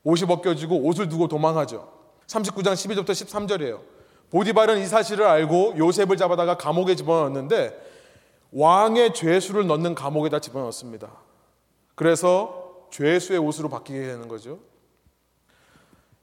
옷이 0.04 0.26
벗겨지고 0.26 0.78
옷을 0.84 1.10
두고 1.10 1.28
도망하죠. 1.28 1.92
39장 2.28 2.74
12절부터 2.74 3.10
13절이에요. 3.10 3.82
보디발은 4.30 4.80
이 4.80 4.86
사실을 4.86 5.26
알고 5.26 5.76
요셉을 5.78 6.18
잡아다가 6.18 6.58
감옥에 6.58 6.96
집어넣었는데 6.96 7.90
왕의 8.52 9.14
죄수를 9.14 9.68
넣는 9.68 9.96
감옥에다 9.96 10.40
집어넣습니다. 10.40 11.10
그래서 11.96 12.59
죄수의 12.92 13.40
옷으로 13.40 13.70
바뀌게 13.70 14.00
되는 14.00 14.28
거죠. 14.28 14.60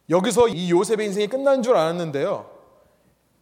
여기서 0.09 0.49
이 0.49 0.71
요셉의 0.71 1.07
인생이 1.07 1.27
끝난 1.27 1.63
줄 1.63 1.77
알았는데요. 1.77 2.51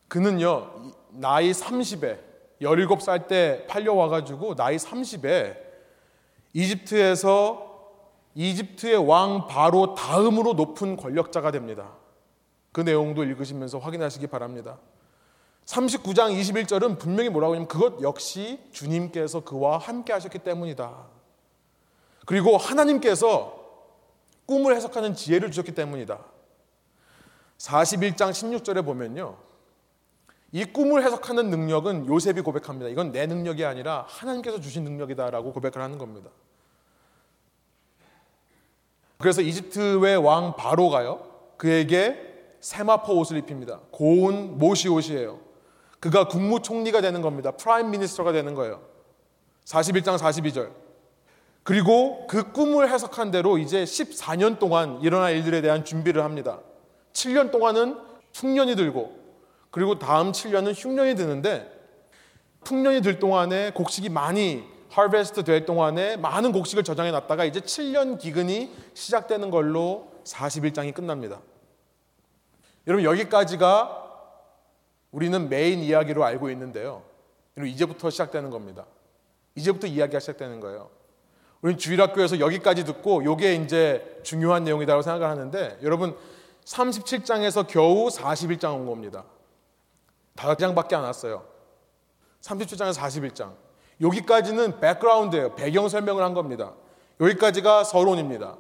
그는요, 0.09 0.93
나이 1.11 1.53
30에, 1.53 2.19
17살 2.63 3.27
때 3.27 3.67
팔려와가지고 3.69 4.55
나이 4.55 4.77
30에 4.77 5.57
이집트에서 6.53 7.75
이집트의 8.35 8.97
왕 8.97 9.47
바로 9.47 9.95
다음으로 9.95 10.55
높은 10.55 10.97
권력자가 10.97 11.51
됩니다. 11.51 11.93
그 12.73 12.81
내용도 12.81 13.23
읽으시면서 13.23 13.79
확인하시기 13.79 14.27
바랍니다. 14.27 14.79
39장 15.67 16.39
21절은 16.39 16.99
분명히 16.99 17.31
뭐라고 17.31 17.55
하냐면 17.55 17.69
그것 17.69 18.03
역시 18.03 18.61
주님께서 18.73 19.41
그와 19.41 19.79
함께 19.79 20.13
하셨기 20.13 20.41
때문이다. 20.41 21.13
그리고 22.25 22.57
하나님께서 22.57 23.63
꿈을 24.47 24.77
해석하는 24.77 25.15
지혜를 25.15 25.51
주셨기 25.51 25.73
때문이다. 25.73 26.19
41장 27.59 28.31
16절에 28.31 28.85
보면요. 28.85 29.37
이 30.53 30.65
꿈을 30.65 31.05
해석하는 31.05 31.51
능력은 31.51 32.07
요셉이 32.07 32.43
고백합니다. 32.43 32.89
이건 32.89 33.11
내 33.13 33.27
능력이 33.27 33.65
아니라 33.65 34.05
하나님께서 34.09 34.61
주신 34.61 34.85
능력이다라고 34.85 35.53
고백을 35.53 35.83
하는 35.83 35.99
겁니다. 35.99 36.31
그래서 39.19 39.41
이집트의 39.43 40.17
왕 40.19 40.55
바로가요. 40.57 41.29
그에게 41.57 42.35
세마포 42.61 43.19
옷을 43.19 43.39
입힙니다. 43.39 43.81
고운 43.91 44.59
모시 44.59 44.89
옷이에요. 44.89 45.41
그가 45.99 46.29
국무총리가 46.29 47.01
되는 47.01 47.23
겁니다. 47.23 47.51
prime 47.53 47.90
minister가 47.90 48.33
되는 48.33 48.55
거예요. 48.55 48.83
41장 49.65 50.19
42절. 50.19 50.84
그리고 51.64 52.27
그 52.27 52.53
꿈을 52.53 52.90
해석한 52.90 53.31
대로 53.31 53.57
이제 53.59 53.85
14년 53.85 54.59
동안 54.59 55.00
일어날 55.00 55.35
일들에 55.35 55.62
대한 55.62 55.85
준비를 55.85 56.22
합니다. 56.22 56.61
7년 57.14 57.50
동안은 57.50 57.98
흉년이 58.35 58.77
들고 58.77 59.16
그리고 59.70 59.98
다음 59.98 60.33
7년은 60.33 60.74
흉년이 60.77 61.16
드는데 61.16 61.72
풍년이 62.64 63.00
들 63.00 63.18
동안에 63.18 63.72
곡식이 63.72 64.11
많이 64.11 64.62
하베스트 64.90 65.42
될 65.42 65.64
동안에 65.64 66.16
많은 66.18 66.53
곡식을 66.53 66.85
저장해 66.85 67.11
놨다가 67.11 67.44
이제 67.44 67.61
7년 67.61 68.18
기근이 68.18 68.70
시작되는 68.92 69.50
걸로 69.50 70.12
41장이 70.24 70.94
끝납니다. 70.94 71.40
여러분 72.87 73.05
여기까지가 73.05 74.03
우리는 75.11 75.48
메인 75.48 75.81
이야기로 75.81 76.24
알고 76.24 76.50
있는데요. 76.50 77.03
이제부터 77.59 78.11
시작되는 78.11 78.50
겁니다. 78.50 78.85
이제부터 79.55 79.87
이야기가 79.87 80.20
시작되는 80.20 80.61
거예요. 80.61 80.90
우리는 81.64 81.79
주일학교에서 81.79 82.40
여기까지 82.40 82.85
듣고 82.85 83.22
이게 83.22 83.55
이제 83.55 84.20
중요한 84.22 84.64
내용이라고 84.64 85.00
생각을 85.00 85.27
하는데 85.27 85.79
여러분 85.83 86.14
37장에서 86.66 87.66
겨우 87.66 88.09
41장 88.09 88.74
온 88.74 88.85
겁니다. 88.85 89.24
5장밖에 90.37 90.92
안 90.92 91.05
왔어요. 91.05 91.46
37장에서 92.42 92.98
41장. 93.00 93.55
여기까지는 94.03 94.79
백그라운드예요. 94.79 95.55
배경 95.55 95.88
설명을 95.88 96.22
한 96.22 96.35
겁니다. 96.35 96.74
여기까지가 97.18 97.85
서론입니다. 97.85 98.59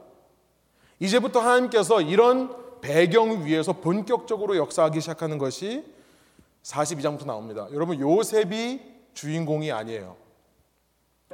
이제부터 0.98 1.40
하나님께서 1.40 2.00
이런 2.00 2.56
배경 2.80 3.44
위에서 3.44 3.74
본격적으로 3.74 4.56
역사하기 4.56 5.02
시작하는 5.02 5.36
것이 5.36 5.84
42장부터 6.62 7.26
나옵니다. 7.26 7.68
여러분 7.72 8.00
요셉이 8.00 8.80
주인공이 9.12 9.70
아니에요. 9.72 10.23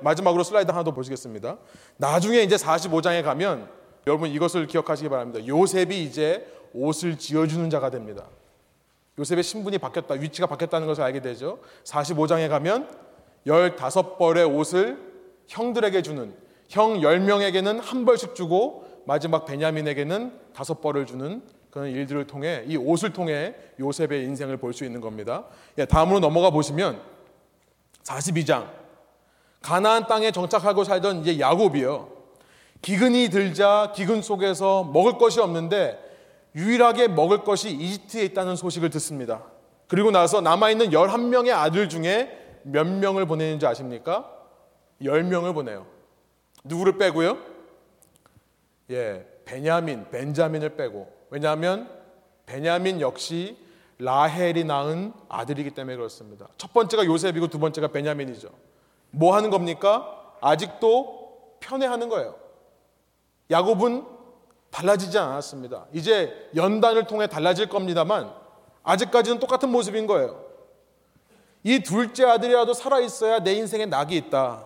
마지막으로 0.03 0.43
슬라이드 0.43 0.71
하나 0.71 0.85
더 0.85 0.93
보시겠습니다. 0.93 1.59
나중에 1.97 2.41
이제 2.41 2.57
45장에 2.57 3.23
가면 3.23 3.69
여러분 4.07 4.31
이것을 4.31 4.67
기억하시기 4.67 5.09
바랍니다. 5.09 5.47
요셉이 5.47 6.03
이제 6.03 6.47
옷을 6.73 7.19
지어주는 7.19 7.69
자가 7.71 7.91
됩니다. 7.91 8.27
요셉의 9.19 9.43
신분이 9.43 9.79
바뀌었다, 9.79 10.15
위치가 10.15 10.47
바뀌었다는 10.47 10.87
것을 10.87 11.03
알게 11.03 11.21
되죠. 11.21 11.59
45장에 11.85 12.49
가면 12.49 12.89
15벌의 13.47 14.55
옷을 14.55 14.99
형들에게 15.49 16.01
주는, 16.03 16.35
형 16.69 17.01
10명에게는 17.01 17.81
한 17.81 18.05
벌씩 18.05 18.35
주고 18.35 18.85
마지막 19.05 19.45
베냐민에게는 19.45 20.33
다섯 20.55 20.81
벌을 20.81 21.07
주는 21.07 21.43
그런 21.71 21.89
일들을 21.89 22.27
통해 22.27 22.65
이 22.67 22.77
옷을 22.77 23.13
통해 23.13 23.55
요셉의 23.79 24.25
인생을 24.25 24.57
볼 24.57 24.73
수 24.73 24.85
있는 24.85 25.01
겁니다. 25.01 25.45
예, 25.79 25.85
다음으로 25.85 26.21
넘어가 26.21 26.51
보시면 26.51 27.01
42장 28.05 28.69
가나안 29.63 30.07
땅에 30.07 30.31
정착하고 30.31 30.85
살던 30.85 31.21
이제 31.21 31.39
야곱이요. 31.39 32.09
기근이 32.83 33.29
들자 33.29 33.93
기근 33.95 34.23
속에서 34.23 34.85
먹을 34.85 35.19
것이 35.19 35.41
없는데 35.41 35.99
유일하게 36.55 37.09
먹을 37.09 37.45
것이 37.45 37.71
이집트에 37.71 38.25
있다는 38.25 38.57
소식을 38.57 38.91
듣습니다. 38.91 39.45
그리고 39.87 40.11
나서 40.11 40.41
남아있는 40.41 40.91
11명의 40.91 41.53
아들 41.53 41.89
중에 41.89 42.61
몇 42.63 42.87
명을 42.87 43.27
보내는지 43.27 43.67
아십니까? 43.67 44.31
10명을 45.03 45.55
보내요. 45.55 45.87
누구를 46.65 46.99
빼고요? 46.99 47.39
예, 48.91 49.27
베냐민, 49.45 50.09
벤자민을 50.11 50.77
빼고. 50.77 51.13
왜냐하면 51.31 51.89
베냐민 52.47 53.01
역시 53.01 53.57
라헬이 53.99 54.65
낳은 54.65 55.13
아들이기 55.29 55.71
때문에 55.71 55.97
그렇습니다. 55.97 56.49
첫 56.57 56.73
번째가 56.73 57.05
요셉이고 57.05 57.49
두 57.49 57.59
번째가 57.59 57.89
베냐민이죠. 57.89 58.49
뭐 59.11 59.35
하는 59.35 59.51
겁니까? 59.51 60.35
아직도 60.41 61.57
편애하는 61.61 62.09
거예요. 62.09 62.37
야곱은 63.51 64.07
달라지지 64.71 65.19
않았습니다. 65.19 65.87
이제 65.93 66.51
연단을 66.55 67.07
통해 67.07 67.27
달라질 67.27 67.69
겁니다만 67.69 68.33
아직까지는 68.83 69.41
똑같은 69.41 69.69
모습인 69.71 70.07
거예요. 70.07 70.45
이 71.63 71.81
둘째 71.81 72.25
아들이라도 72.25 72.73
살아있어야 72.73 73.41
내 73.41 73.53
인생에 73.55 73.87
낙이 73.87 74.17
있다. 74.17 74.65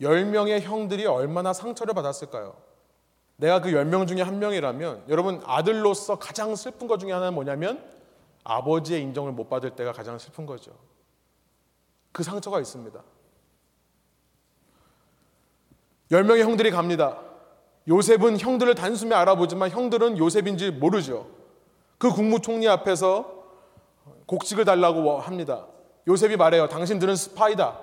열 0.00 0.24
명의 0.24 0.60
형들이 0.62 1.06
얼마나 1.06 1.52
상처를 1.52 1.94
받았을까요? 1.94 2.56
내가 3.36 3.60
그 3.60 3.70
열 3.72 3.84
명 3.84 4.06
중에 4.06 4.22
한 4.22 4.38
명이라면 4.38 5.04
여러분 5.08 5.40
아들로서 5.44 6.18
가장 6.18 6.56
슬픈 6.56 6.88
것 6.88 6.98
중에 6.98 7.12
하나는 7.12 7.34
뭐냐면 7.34 7.84
아버지의 8.42 9.02
인정을 9.02 9.32
못 9.32 9.48
받을 9.48 9.70
때가 9.70 9.92
가장 9.92 10.18
슬픈 10.18 10.46
거죠. 10.46 10.72
그 12.14 12.22
상처가 12.22 12.60
있습니다. 12.60 13.02
열 16.12 16.22
명의 16.22 16.44
형들이 16.44 16.70
갑니다. 16.70 17.20
요셉은 17.88 18.38
형들을 18.38 18.72
단숨에 18.76 19.12
알아보지만 19.16 19.70
형들은 19.70 20.16
요셉인지 20.16 20.70
모르죠. 20.70 21.26
그 21.98 22.10
국무총리 22.10 22.68
앞에서 22.68 23.44
곡식을 24.26 24.64
달라고 24.64 25.18
합니다. 25.18 25.66
요셉이 26.06 26.36
말해요. 26.36 26.68
당신들은 26.68 27.16
스파이다. 27.16 27.80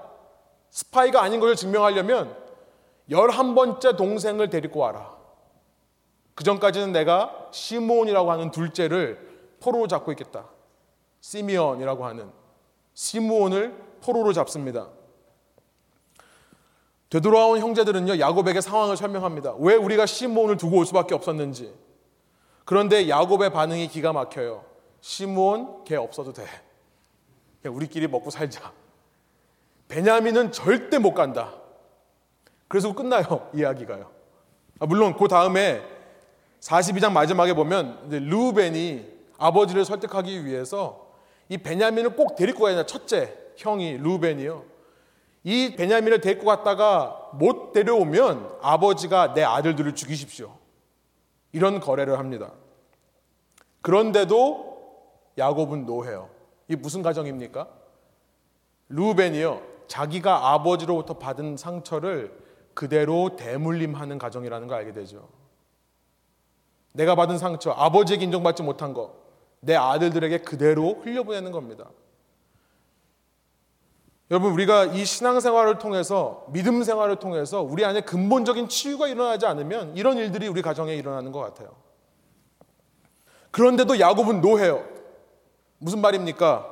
스파이가 0.69 1.21
아닌 1.21 1.41
것을 1.41 1.57
증명하려면 1.57 2.33
열한 3.09 3.53
번째 3.53 3.97
동생을 3.97 4.49
데리고 4.49 4.79
와라. 4.79 5.13
그 6.35 6.45
전까지는 6.45 6.93
내가 6.93 7.49
시몬이라고 7.51 8.31
하는 8.31 8.51
둘째를 8.51 9.57
포로로 9.59 9.89
잡고 9.89 10.13
있겠다. 10.13 10.45
시미온이라고 11.19 12.05
하는 12.05 12.40
시므온을 13.01 13.73
포로로 14.03 14.31
잡습니다. 14.31 14.87
되돌아온 17.09 17.59
형제들은요 17.59 18.19
야곱에게 18.19 18.61
상황을 18.61 18.95
설명합니다. 18.95 19.55
왜 19.57 19.73
우리가 19.73 20.05
시므온을 20.05 20.57
두고 20.57 20.77
올 20.77 20.85
수밖에 20.85 21.15
없었는지. 21.15 21.73
그런데 22.63 23.09
야곱의 23.09 23.49
반응이 23.49 23.87
기가 23.87 24.13
막혀요. 24.13 24.63
시므온 25.01 25.83
걔 25.83 25.95
없어도 25.95 26.31
돼. 26.31 26.45
그냥 27.63 27.75
우리끼리 27.75 28.07
먹고 28.07 28.29
살자. 28.29 28.71
베냐민은 29.87 30.51
절대 30.51 30.99
못 30.99 31.15
간다. 31.15 31.55
그래서 32.67 32.93
끝나요 32.93 33.49
이야기가요. 33.55 34.11
아, 34.79 34.85
물론 34.85 35.17
그 35.17 35.27
다음에 35.27 35.81
42장 36.59 37.11
마지막에 37.13 37.55
보면 37.55 38.09
루벤이 38.09 39.07
아버지를 39.39 39.85
설득하기 39.85 40.45
위해서 40.45 41.00
이 41.51 41.57
베냐민을 41.57 42.15
꼭 42.15 42.37
데리고 42.37 42.63
가야 42.63 42.75
되나 42.75 42.85
첫째 42.85 43.37
형이 43.57 43.97
루벤이요. 43.97 44.63
이 45.43 45.75
베냐민을 45.75 46.21
데리고 46.21 46.45
갔다가 46.45 47.29
못 47.33 47.73
데려오면 47.73 48.59
아버지가 48.61 49.33
내 49.33 49.43
아들들을 49.43 49.93
죽이십시오. 49.93 50.57
이런 51.51 51.81
거래를 51.81 52.17
합니다. 52.17 52.53
그런데도 53.81 55.01
야곱은 55.37 55.85
노해요. 55.85 56.29
이 56.69 56.77
무슨 56.77 57.01
가정입니까? 57.01 57.67
루벤이요. 58.87 59.61
자기가 59.87 60.53
아버지로부터 60.53 61.15
받은 61.15 61.57
상처를 61.57 62.31
그대로 62.73 63.35
대물림하는 63.35 64.19
가정이라는 64.19 64.69
걸 64.69 64.77
알게 64.77 64.93
되죠. 64.93 65.27
내가 66.93 67.15
받은 67.15 67.37
상처, 67.37 67.71
아버지에게 67.71 68.23
인정받지 68.23 68.63
못한 68.63 68.93
거, 68.93 69.20
내 69.61 69.75
아들들에게 69.75 70.39
그대로 70.39 70.95
흘려보내는 71.03 71.51
겁니다. 71.51 71.85
여러분, 74.29 74.53
우리가 74.53 74.85
이 74.85 75.03
신앙생활을 75.05 75.77
통해서, 75.77 76.45
믿음 76.49 76.83
생활을 76.83 77.17
통해서 77.17 77.61
우리 77.61 77.83
안에 77.83 78.01
근본적인 78.01 78.69
치유가 78.69 79.07
일어나지 79.07 79.45
않으면 79.45 79.95
이런 79.95 80.17
일들이 80.17 80.47
우리 80.47 80.61
가정에 80.61 80.95
일어나는 80.95 81.31
것 81.31 81.39
같아요. 81.39 81.69
그런데도 83.51 83.99
야곱은 83.99 84.41
노해요. 84.41 84.85
무슨 85.79 85.99
말입니까? 85.99 86.65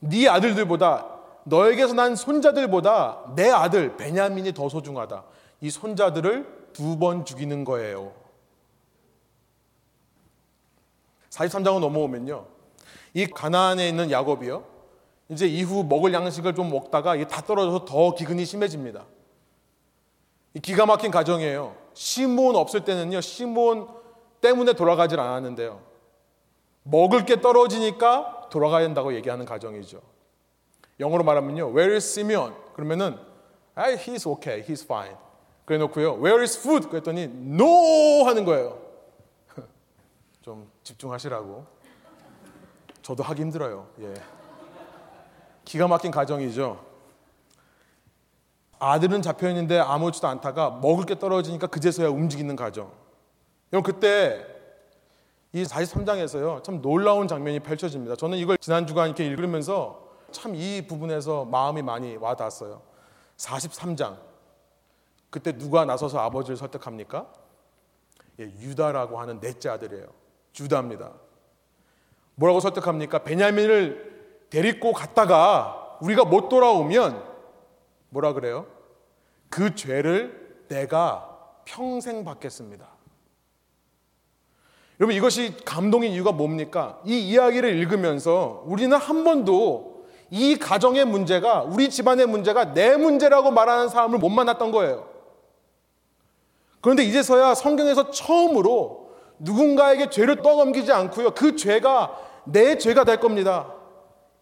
네 0.00 0.28
아들들보다 0.28 1.06
너에게서 1.44 1.94
난 1.94 2.16
손자들보다 2.16 3.34
내 3.36 3.48
아들 3.50 3.96
베냐민이 3.96 4.52
더 4.52 4.68
소중하다. 4.68 5.24
이 5.60 5.70
손자들을 5.70 6.60
두 6.72 6.98
번 6.98 7.24
죽이는 7.24 7.64
거예요. 7.64 8.12
43장으로 11.30 11.80
넘어오면요. 11.80 12.46
이 13.14 13.26
가나안에 13.26 13.88
있는 13.88 14.10
야곱이요. 14.10 14.64
이제 15.28 15.46
이후 15.46 15.84
먹을 15.84 16.12
양식을 16.12 16.54
좀 16.54 16.70
먹다가 16.70 17.16
다 17.26 17.40
떨어져서 17.42 17.84
더 17.84 18.14
기근이 18.14 18.44
심해집니다. 18.44 19.06
기가 20.62 20.86
막힌 20.86 21.10
가정이에요. 21.10 21.76
시몬 21.94 22.56
없을 22.56 22.84
때는요. 22.84 23.20
시몬 23.20 23.88
때문에 24.40 24.72
돌아가질 24.72 25.20
않았는데요. 25.20 25.80
먹을 26.82 27.24
게 27.24 27.40
떨어지니까 27.40 28.48
돌아가야 28.50 28.82
된다고 28.82 29.14
얘기하는 29.14 29.44
가정이죠. 29.44 30.00
영어로 30.98 31.22
말하면요. 31.24 31.68
Where 31.68 31.94
is 31.94 32.04
Simeon? 32.04 32.52
그러면은 32.74 33.18
ah, 33.76 33.96
he's 33.96 34.28
okay, 34.28 34.62
he's 34.62 34.82
fine. 34.84 35.16
그래 35.64 35.78
놓고요. 35.78 36.14
Where 36.14 36.42
is 36.42 36.58
food? 36.58 36.88
그랬더니 36.88 37.22
no 37.24 38.24
하는 38.24 38.44
거예요. 38.44 38.80
좀 40.42 40.68
집중하시라고. 40.90 41.66
저도 43.02 43.22
하기 43.22 43.42
힘들어요. 43.42 43.86
예. 44.00 44.14
기가 45.64 45.86
막힌 45.86 46.10
가정이죠. 46.10 46.84
아들은 48.78 49.22
잡혀 49.22 49.48
있는데 49.50 49.78
아무렇지도 49.78 50.26
않다가 50.26 50.70
먹을 50.70 51.04
게 51.04 51.18
떨어지니까 51.18 51.66
그제서야 51.66 52.08
움직이는 52.08 52.56
가정. 52.56 52.90
여러분 53.72 53.92
그때 53.92 54.44
이 55.52 55.62
43장에서요. 55.64 56.62
참 56.64 56.80
놀라운 56.80 57.28
장면이 57.28 57.60
펼쳐집니다. 57.60 58.16
저는 58.16 58.38
이걸 58.38 58.56
지난 58.58 58.86
주간 58.86 59.06
이렇게 59.06 59.26
읽으면서 59.26 60.08
참 60.32 60.54
이 60.54 60.86
부분에서 60.86 61.44
마음이 61.44 61.82
많이 61.82 62.16
와 62.16 62.34
닿았어요. 62.36 62.82
43장. 63.36 64.16
그때 65.28 65.56
누가 65.56 65.84
나서서 65.84 66.18
아버지를 66.20 66.56
설득합니까? 66.56 67.26
예, 68.40 68.44
유다라고 68.44 69.20
하는 69.20 69.40
넷째 69.40 69.68
아들이에요. 69.68 70.19
주다입니다. 70.52 71.12
뭐라고 72.34 72.60
설득합니까? 72.60 73.20
베냐민을 73.22 74.46
데리고 74.50 74.92
갔다가 74.92 75.98
우리가 76.00 76.24
못 76.24 76.48
돌아오면 76.48 77.22
뭐라 78.08 78.32
그래요? 78.32 78.66
그 79.48 79.74
죄를 79.74 80.64
내가 80.68 81.38
평생 81.64 82.24
받겠습니다. 82.24 82.86
여러분 84.98 85.16
이것이 85.16 85.56
감동인 85.64 86.12
이유가 86.12 86.32
뭡니까? 86.32 87.00
이 87.04 87.18
이야기를 87.30 87.74
읽으면서 87.76 88.62
우리는 88.66 88.96
한 88.96 89.24
번도 89.24 90.04
이 90.30 90.56
가정의 90.58 91.04
문제가 91.04 91.62
우리 91.62 91.90
집안의 91.90 92.26
문제가 92.26 92.74
내 92.74 92.96
문제라고 92.96 93.50
말하는 93.50 93.88
사람을 93.88 94.18
못 94.18 94.28
만났던 94.28 94.70
거예요. 94.70 95.08
그런데 96.80 97.02
이제서야 97.02 97.54
성경에서 97.54 98.10
처음으로 98.10 99.09
누군가에게 99.40 100.10
죄를 100.10 100.42
떠넘기지 100.42 100.92
않고요. 100.92 101.32
그 101.32 101.56
죄가 101.56 102.16
내 102.44 102.78
죄가 102.78 103.04
될 103.04 103.18
겁니다. 103.18 103.74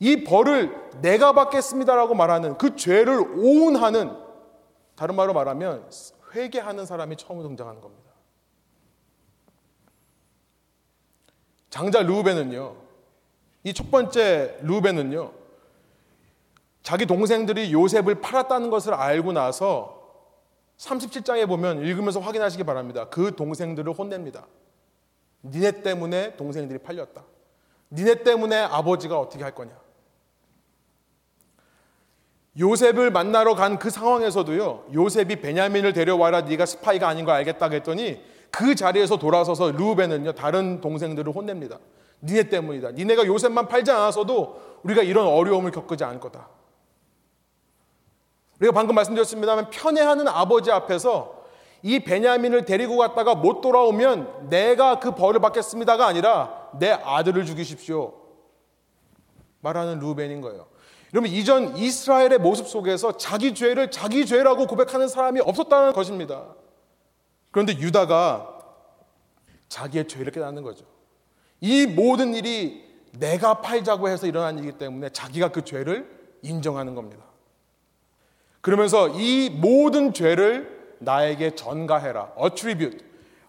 이 0.01 0.25
벌을 0.25 0.91
내가 1.01 1.33
받겠습니다라고 1.33 2.15
말하는 2.15 2.59
그 2.59 2.77
죄를 2.77 3.19
오운하는 3.19 4.17
다른 4.95 5.15
말로 5.15 5.33
말하면 5.33 5.89
회개하는 6.35 6.85
사람이 6.87 7.17
처음 7.17 7.43
등장하는 7.43 7.81
겁니다. 7.81 8.13
장자 11.71 12.03
루벤은요. 12.03 12.77
이 13.65 13.73
첫 13.75 13.91
번째 13.91 14.59
루벤은요. 14.63 15.33
자기 16.83 17.07
동생들이 17.07 17.73
요셉을 17.73 18.21
팔았다는 18.21 18.71
것을 18.71 18.95
알고 18.95 19.33
나서 19.33 19.99
37장에 20.79 21.47
보면 21.47 21.85
읽으면서 21.85 22.21
확인하시기 22.21 22.65
바랍니다. 22.65 23.09
그 23.11 23.35
동생들을 23.37 23.93
혼냅니다. 23.93 24.47
니네 25.45 25.83
때문에 25.83 26.37
동생들이 26.37 26.79
팔렸다. 26.81 27.25
니네 27.93 28.23
때문에 28.23 28.57
아버지가 28.61 29.19
어떻게 29.19 29.43
할 29.45 29.55
거냐. 29.55 29.73
요셉을 32.59 33.11
만나러 33.11 33.55
간 33.55 33.79
그 33.79 33.89
상황에서도요. 33.91 34.87
요셉이 34.93 35.37
베냐민을 35.37 35.93
데려와라 35.93 36.43
네가 36.43 36.67
스파이가 36.67 37.07
아닌 37.09 37.25
거 37.25 37.33
알겠다 37.33 37.69
했더니 37.71 38.21
그 38.51 38.75
자리에서 38.75 39.17
돌아서서 39.19 39.71
루벤은요. 39.71 40.33
다른 40.33 40.81
동생들을 40.81 41.33
혼냅니다. 41.33 41.79
니네 42.23 42.49
때문이다. 42.49 42.91
니네가 42.93 43.27
요셉만 43.27 43.69
팔지 43.69 43.91
않았어도 43.93 44.81
우리가 44.83 45.03
이런 45.03 45.27
어려움을 45.27 45.71
겪지 45.71 46.03
않을 46.03 46.19
거다. 46.19 46.49
우리가 48.59 48.73
방금 48.73 48.97
말씀드렸습니다만 48.97 49.71
편애하는 49.71 50.27
아버지 50.27 50.73
앞에서 50.73 51.38
이 51.83 52.01
베냐민을 52.01 52.65
데리고 52.65 52.97
갔다가 52.97 53.35
못 53.35 53.61
돌아오면 53.61 54.49
내가 54.49 54.99
그 54.99 55.15
벌을 55.15 55.41
받겠습니다가 55.41 56.07
아니라 56.07 56.71
내 56.79 56.91
아들을 56.91 57.45
죽이십시오. 57.47 58.15
말하는 59.61 59.99
루벤인 59.99 60.41
거예요. 60.41 60.67
여러분 61.15 61.31
이전 61.31 61.77
이스라엘의 61.77 62.39
모습 62.39 62.69
속에서 62.69 63.17
자기 63.17 63.55
죄를 63.55 63.91
자기 63.91 64.27
죄라고 64.27 64.67
고백하는 64.67 65.09
사람이 65.09 65.41
없었다는 65.41 65.93
것입니다. 65.93 66.55
그런데 67.51 67.73
유다가 67.79 68.59
자기의 69.69 70.09
죄를 70.09 70.33
깨닫는 70.33 70.63
거죠. 70.63 70.85
이 71.61 71.87
모든 71.87 72.35
일이 72.35 72.87
내가 73.13 73.61
팔자고 73.63 74.09
해서 74.09 74.27
일어난 74.27 74.59
일이기 74.59 74.77
때문에 74.79 75.11
자기가 75.11 75.49
그 75.49 75.65
죄를 75.65 76.09
인정하는 76.43 76.95
겁니다. 76.95 77.25
그러면서 78.61 79.09
이 79.09 79.51
모든 79.51 80.13
죄를 80.13 80.78
나에게 81.01 81.55
전가해라. 81.55 82.33
attribute. 82.43 83.05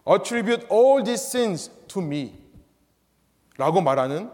attribute 0.06 0.66
all 0.72 1.04
these 1.04 1.26
sins 1.26 1.70
to 1.88 2.02
me. 2.02 2.38
라고 3.56 3.80
말하는 3.80 4.30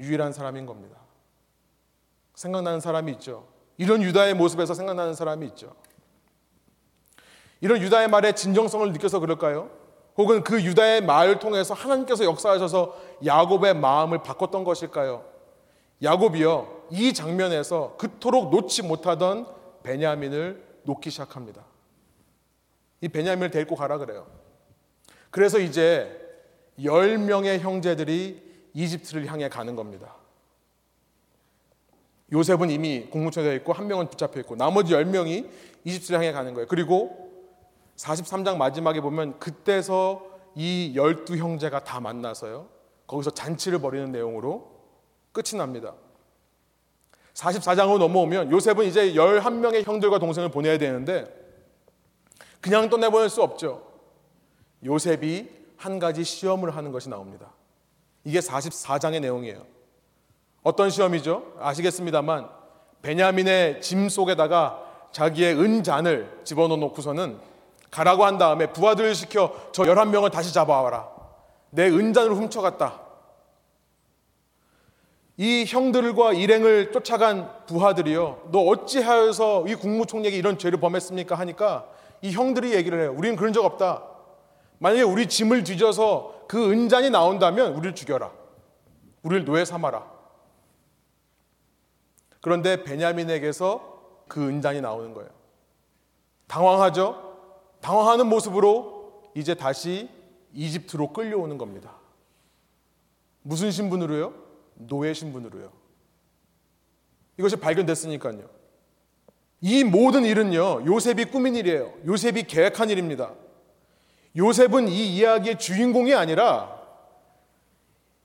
유일한 0.00 0.32
사람인 0.32 0.66
겁니다. 0.66 0.96
생각나는 2.34 2.80
사람이 2.80 3.12
있죠. 3.12 3.46
이런 3.76 4.02
유다의 4.02 4.34
모습에서 4.34 4.74
생각나는 4.74 5.14
사람이 5.14 5.46
있죠. 5.48 5.74
이런 7.60 7.80
유다의 7.80 8.08
말의 8.08 8.36
진정성을 8.36 8.92
느껴서 8.92 9.20
그럴까요? 9.20 9.70
혹은 10.16 10.44
그 10.44 10.62
유다의 10.62 11.02
말을 11.02 11.38
통해서 11.38 11.74
하나님께서 11.74 12.24
역사하셔서 12.24 12.96
야곱의 13.24 13.74
마음을 13.74 14.22
바꿨던 14.22 14.64
것일까요? 14.64 15.24
야곱이요, 16.02 16.84
이 16.90 17.12
장면에서 17.14 17.96
그토록 17.96 18.50
놓지 18.50 18.82
못하던 18.82 19.46
베냐민을 19.82 20.62
놓기 20.82 21.10
시작합니다. 21.10 21.64
이 23.04 23.08
베냐민을 23.08 23.50
데리고 23.50 23.76
가라 23.76 23.98
그래요. 23.98 24.26
그래서 25.30 25.58
이제 25.58 26.18
10명의 26.78 27.58
형제들이 27.58 28.42
이집트를 28.72 29.26
향해 29.26 29.50
가는 29.50 29.76
겁니다. 29.76 30.16
요셉은 32.32 32.70
이미 32.70 33.02
공무처되어 33.10 33.52
있고 33.56 33.74
한 33.74 33.88
명은 33.88 34.08
붙잡혀 34.08 34.40
있고 34.40 34.56
나머지 34.56 34.94
10명이 34.94 35.50
이집트를 35.84 36.18
향해 36.18 36.32
가는 36.32 36.54
거예요. 36.54 36.66
그리고 36.66 37.30
43장 37.96 38.56
마지막에 38.56 39.02
보면 39.02 39.38
그때서 39.38 40.24
이 40.54 40.94
열두 40.96 41.36
형제가 41.36 41.84
다 41.84 42.00
만나서요. 42.00 42.70
거기서 43.06 43.32
잔치를 43.32 43.80
벌이는 43.80 44.12
내용으로 44.12 44.80
끝이 45.32 45.58
납니다. 45.58 45.92
44장으로 47.34 47.98
넘어오면 47.98 48.50
요셉은 48.50 48.86
이제 48.86 49.12
11명의 49.12 49.84
형들과 49.84 50.18
동생을 50.18 50.48
보내야 50.48 50.78
되는데 50.78 51.43
그냥 52.64 52.88
떠내보낼 52.88 53.28
수 53.28 53.42
없죠. 53.42 53.82
요셉이 54.82 55.50
한 55.76 55.98
가지 55.98 56.24
시험을 56.24 56.74
하는 56.74 56.92
것이 56.92 57.10
나옵니다. 57.10 57.52
이게 58.24 58.40
44장의 58.40 59.20
내용이에요. 59.20 59.66
어떤 60.62 60.88
시험이죠? 60.88 61.56
아시겠습니다만 61.60 62.48
베냐민의 63.02 63.82
짐 63.82 64.08
속에다가 64.08 64.82
자기의 65.12 65.60
은잔을 65.60 66.40
집어넣어 66.44 66.78
놓고서는 66.78 67.38
가라고 67.90 68.24
한 68.24 68.38
다음에 68.38 68.72
부하들을 68.72 69.14
시켜 69.14 69.54
저 69.72 69.82
11명을 69.82 70.32
다시 70.32 70.54
잡아와라. 70.54 71.06
내 71.68 71.90
은잔을 71.90 72.34
훔쳐갔다. 72.34 72.98
이 75.36 75.66
형들과 75.68 76.32
일행을 76.32 76.92
쫓아간 76.92 77.66
부하들이요. 77.66 78.48
너 78.52 78.60
어찌하여서 78.60 79.66
이 79.68 79.74
국무총리에게 79.74 80.34
이런 80.34 80.56
죄를 80.56 80.80
범했습니까? 80.80 81.34
하니까 81.34 81.92
이 82.24 82.32
형들이 82.32 82.72
얘기를 82.72 82.98
해요. 83.02 83.14
우리는 83.14 83.36
그런 83.36 83.52
적 83.52 83.66
없다. 83.66 84.02
만약에 84.78 85.02
우리 85.02 85.28
짐을 85.28 85.62
뒤져서 85.62 86.46
그 86.48 86.70
은잔이 86.70 87.10
나온다면 87.10 87.74
우리를 87.74 87.94
죽여라. 87.94 88.32
우리를 89.22 89.44
노예 89.44 89.66
삼아라. 89.66 90.10
그런데 92.40 92.82
베냐민에게서 92.82 94.24
그 94.26 94.48
은잔이 94.48 94.80
나오는 94.80 95.12
거예요. 95.12 95.28
당황하죠? 96.46 97.36
당황하는 97.82 98.26
모습으로 98.26 99.30
이제 99.34 99.52
다시 99.52 100.08
이집트로 100.54 101.12
끌려오는 101.12 101.58
겁니다. 101.58 101.94
무슨 103.42 103.70
신분으로요? 103.70 104.32
노예 104.76 105.12
신분으로요. 105.12 105.70
이것이 107.36 107.56
발견됐으니까요. 107.56 108.48
이 109.60 109.84
모든 109.84 110.24
일은요, 110.24 110.84
요셉이 110.86 111.26
꾸민 111.26 111.54
일이에요. 111.54 111.94
요셉이 112.06 112.44
계획한 112.44 112.90
일입니다. 112.90 113.32
요셉은 114.36 114.88
이 114.88 115.16
이야기의 115.16 115.58
주인공이 115.58 116.14
아니라 116.14 116.82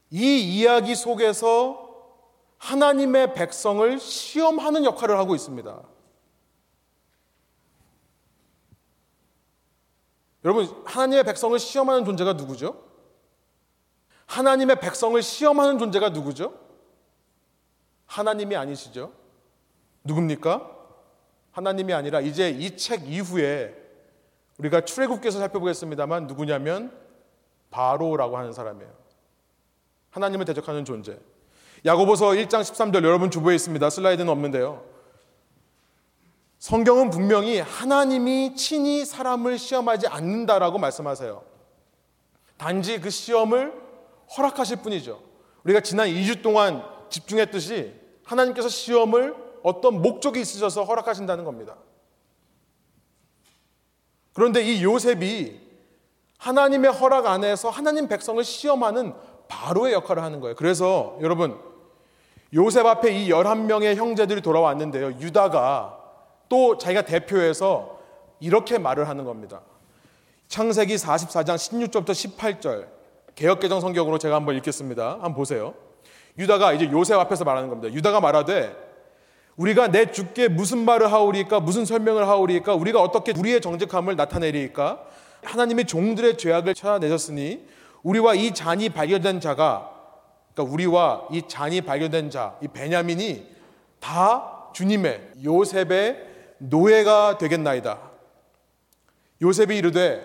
이 0.10 0.60
이야기 0.60 0.96
속에서 0.96 1.88
하나님의 2.58 3.34
백성을 3.36 4.00
시험하는 4.00 4.84
역할을 4.84 5.18
하고 5.18 5.36
있습니다. 5.36 5.82
여러분, 10.46 10.84
하나님의 10.86 11.24
백성을 11.26 11.58
시험하는 11.58 12.06
존재가 12.06 12.34
누구죠? 12.34 12.86
하나님의 14.26 14.80
백성을 14.80 15.22
시험하는 15.22 15.80
존재가 15.80 16.10
누구죠? 16.10 16.60
하나님이 18.06 18.56
아니시죠? 18.56 19.14
누굽니까? 20.04 20.79
하나님이 21.60 21.92
아니라 21.94 22.22
이제 22.22 22.50
이 22.50 22.78
책 22.78 23.06
이후에 23.10 23.76
우리가 24.60 24.82
출애굽기에서 24.86 25.40
살펴보겠습니다만 25.40 26.26
누구냐면 26.28 26.98
바로라고 27.70 28.38
하는 28.38 28.54
사람이에요. 28.54 28.90
하나님을 30.12 30.46
대적하는 30.46 30.86
존재. 30.86 31.20
야고보서 31.86 32.28
1장 32.30 32.62
13절 32.62 33.04
여러분 33.04 33.30
주부에 33.30 33.56
있습니다. 33.56 33.90
슬라이드는 33.90 34.32
없는데요. 34.32 34.86
성경은 36.60 37.10
분명히 37.10 37.60
하나님이 37.60 38.56
친히 38.56 39.04
사람을 39.04 39.58
시험하지 39.58 40.08
않는다라고 40.08 40.78
말씀하세요. 40.78 41.44
단지 42.58 43.02
그 43.02 43.10
시험을 43.10 43.74
허락하실 44.38 44.78
뿐이죠. 44.78 45.22
우리가 45.66 45.82
지난 45.82 46.08
2주 46.08 46.42
동안 46.42 46.84
집중했듯이 47.10 47.94
하나님께서 48.24 48.70
시험을 48.70 49.49
어떤 49.70 50.02
목적이 50.02 50.42
있으셔서 50.42 50.84
허락하신다는 50.84 51.44
겁니다. 51.44 51.76
그런데 54.34 54.62
이 54.62 54.84
요셉이 54.84 55.60
하나님의 56.38 56.92
허락 56.92 57.28
안에서 57.28 57.70
하나님 57.70 58.08
백성을 58.08 58.42
시험하는 58.44 59.14
바로의 59.48 59.94
역할을 59.94 60.24
하는 60.24 60.40
거예요. 60.40 60.56
그래서 60.56 61.18
여러분 61.22 61.60
요셉 62.54 62.86
앞에 62.86 63.12
이 63.12 63.30
11명의 63.30 63.96
형제들이 63.96 64.42
돌아왔는데요. 64.42 65.20
유다가 65.20 65.98
또 66.48 66.78
자기가 66.78 67.04
대표해서 67.04 68.00
이렇게 68.40 68.78
말을 68.78 69.08
하는 69.08 69.26
겁니다. 69.26 69.62
창세기 70.48 70.96
44장 70.96 71.56
16절부터 71.56 72.10
18절 72.10 72.88
개혁개정 73.36 73.82
성경으로 73.82 74.18
제가 74.18 74.36
한번 74.36 74.56
읽겠습니다. 74.56 75.14
한번 75.14 75.36
보세요. 75.36 75.74
유다가 76.38 76.74
이제 76.74 76.90
요셉 76.92 77.20
앞에서 77.20 77.44
말하는 77.44 77.70
겁니다. 77.70 77.94
유다가 77.94 78.20
말하되 78.20 78.89
우리가 79.60 79.90
내 79.90 80.10
주께 80.10 80.48
무슨 80.48 80.86
말을 80.86 81.12
하오리까 81.12 81.60
무슨 81.60 81.84
설명을 81.84 82.26
하오리까 82.28 82.76
우리가 82.76 83.02
어떻게 83.02 83.34
우리의 83.38 83.60
정직함을 83.60 84.16
나타내리까 84.16 85.04
하나님의 85.44 85.86
종들의 85.86 86.38
죄악을 86.38 86.74
찾아내셨으니 86.74 87.66
우리와 88.02 88.36
이 88.36 88.54
잔이 88.54 88.88
발견된 88.88 89.42
자가 89.42 89.92
그러니까 90.54 90.74
우리와 90.74 91.28
이 91.32 91.42
잔이 91.46 91.82
발견된 91.82 92.30
자, 92.30 92.56
이 92.62 92.70
베냐민이 92.70 93.48
다 94.00 94.70
주님의 94.74 95.32
요셉의 95.44 96.28
노예가 96.60 97.38
되겠나이다. 97.38 98.00
요셉이 99.42 99.78
이르되 99.78 100.24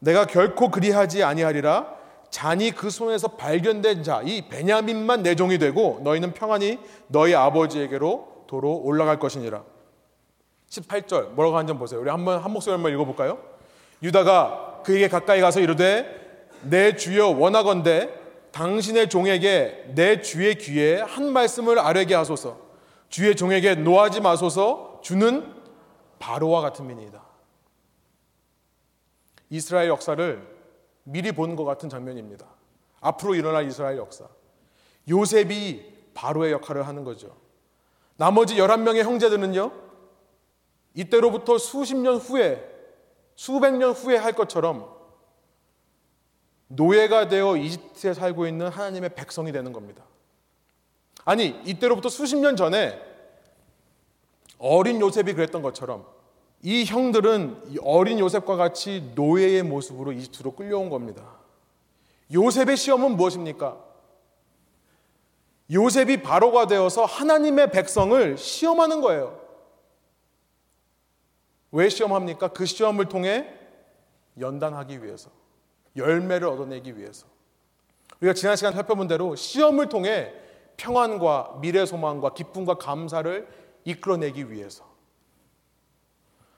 내가 0.00 0.24
결코 0.24 0.70
그리하지 0.70 1.22
아니하리라 1.22 2.00
잔이 2.30 2.72
그 2.72 2.90
손에서 2.90 3.28
발견된 3.28 4.02
자, 4.02 4.22
이 4.24 4.48
베냐민만 4.48 5.22
내 5.22 5.36
종이 5.36 5.58
되고 5.58 6.00
너희는 6.02 6.32
평안히 6.32 6.80
너희 7.06 7.34
아버지에게로 7.34 8.30
도로 8.50 8.78
올라갈 8.82 9.20
것이니라. 9.20 9.62
18절 10.70 11.28
뭐라고 11.30 11.56
하는지 11.56 11.78
보세요. 11.78 12.00
우리 12.00 12.10
한번 12.10 12.40
한 12.42 12.50
목소리 12.50 12.72
한번 12.72 12.92
읽어볼까요? 12.92 13.38
유다가 14.02 14.82
그에게 14.84 15.08
가까이 15.08 15.40
가서 15.40 15.60
이르되 15.60 16.48
내 16.62 16.96
주여 16.96 17.28
원하건대 17.28 18.12
당신의 18.50 19.08
종에게 19.08 19.92
내 19.94 20.20
주의 20.20 20.56
귀에 20.56 21.00
한 21.00 21.32
말씀을 21.32 21.78
아뢰게 21.78 22.16
하소서. 22.16 22.58
주의 23.08 23.36
종에게 23.36 23.76
노하지 23.76 24.20
마소서. 24.20 24.98
주는 25.00 25.54
바로와 26.18 26.60
같은 26.60 26.88
민이다. 26.88 27.22
이스라엘 29.50 29.88
역사를 29.88 30.44
미리 31.04 31.30
본 31.30 31.54
것 31.54 31.64
같은 31.64 31.88
장면입니다. 31.88 32.46
앞으로 33.00 33.36
일어날 33.36 33.68
이스라엘 33.68 33.96
역사. 33.96 34.24
요셉이 35.08 35.84
바로의 36.14 36.50
역할을 36.50 36.88
하는 36.88 37.04
거죠. 37.04 37.39
나머지 38.20 38.56
11명의 38.56 39.02
형제들은요, 39.02 39.72
이때로부터 40.92 41.56
수십 41.56 41.96
년 41.96 42.16
후에, 42.16 42.62
수백 43.34 43.74
년 43.74 43.92
후에 43.92 44.18
할 44.18 44.34
것처럼 44.34 44.94
노예가 46.66 47.28
되어 47.28 47.56
이집트에 47.56 48.12
살고 48.12 48.46
있는 48.46 48.68
하나님의 48.68 49.14
백성이 49.14 49.52
되는 49.52 49.72
겁니다. 49.72 50.04
아니, 51.24 51.58
이때로부터 51.64 52.10
수십 52.10 52.36
년 52.36 52.56
전에 52.56 53.00
어린 54.58 55.00
요셉이 55.00 55.32
그랬던 55.32 55.62
것처럼 55.62 56.04
이 56.60 56.84
형들은 56.84 57.78
어린 57.82 58.18
요셉과 58.18 58.56
같이 58.56 59.12
노예의 59.14 59.62
모습으로 59.62 60.12
이집트로 60.12 60.56
끌려온 60.56 60.90
겁니다. 60.90 61.38
요셉의 62.30 62.76
시험은 62.76 63.16
무엇입니까? 63.16 63.89
요셉이 65.72 66.22
바로가 66.22 66.66
되어서 66.66 67.04
하나님의 67.04 67.70
백성을 67.70 68.36
시험하는 68.36 69.00
거예요. 69.00 69.40
왜 71.72 71.88
시험합니까? 71.88 72.48
그 72.48 72.66
시험을 72.66 73.06
통해 73.06 73.54
연단하기 74.38 75.04
위해서. 75.04 75.30
열매를 75.96 76.48
얻어내기 76.48 76.96
위해서. 76.98 77.26
우리가 78.20 78.34
지난 78.34 78.56
시간 78.56 78.72
살펴본 78.72 79.08
대로 79.08 79.36
시험을 79.36 79.88
통해 79.88 80.32
평안과 80.76 81.58
미래 81.60 81.86
소망과 81.86 82.34
기쁨과 82.34 82.74
감사를 82.74 83.46
이끌어내기 83.84 84.50
위해서. 84.50 84.84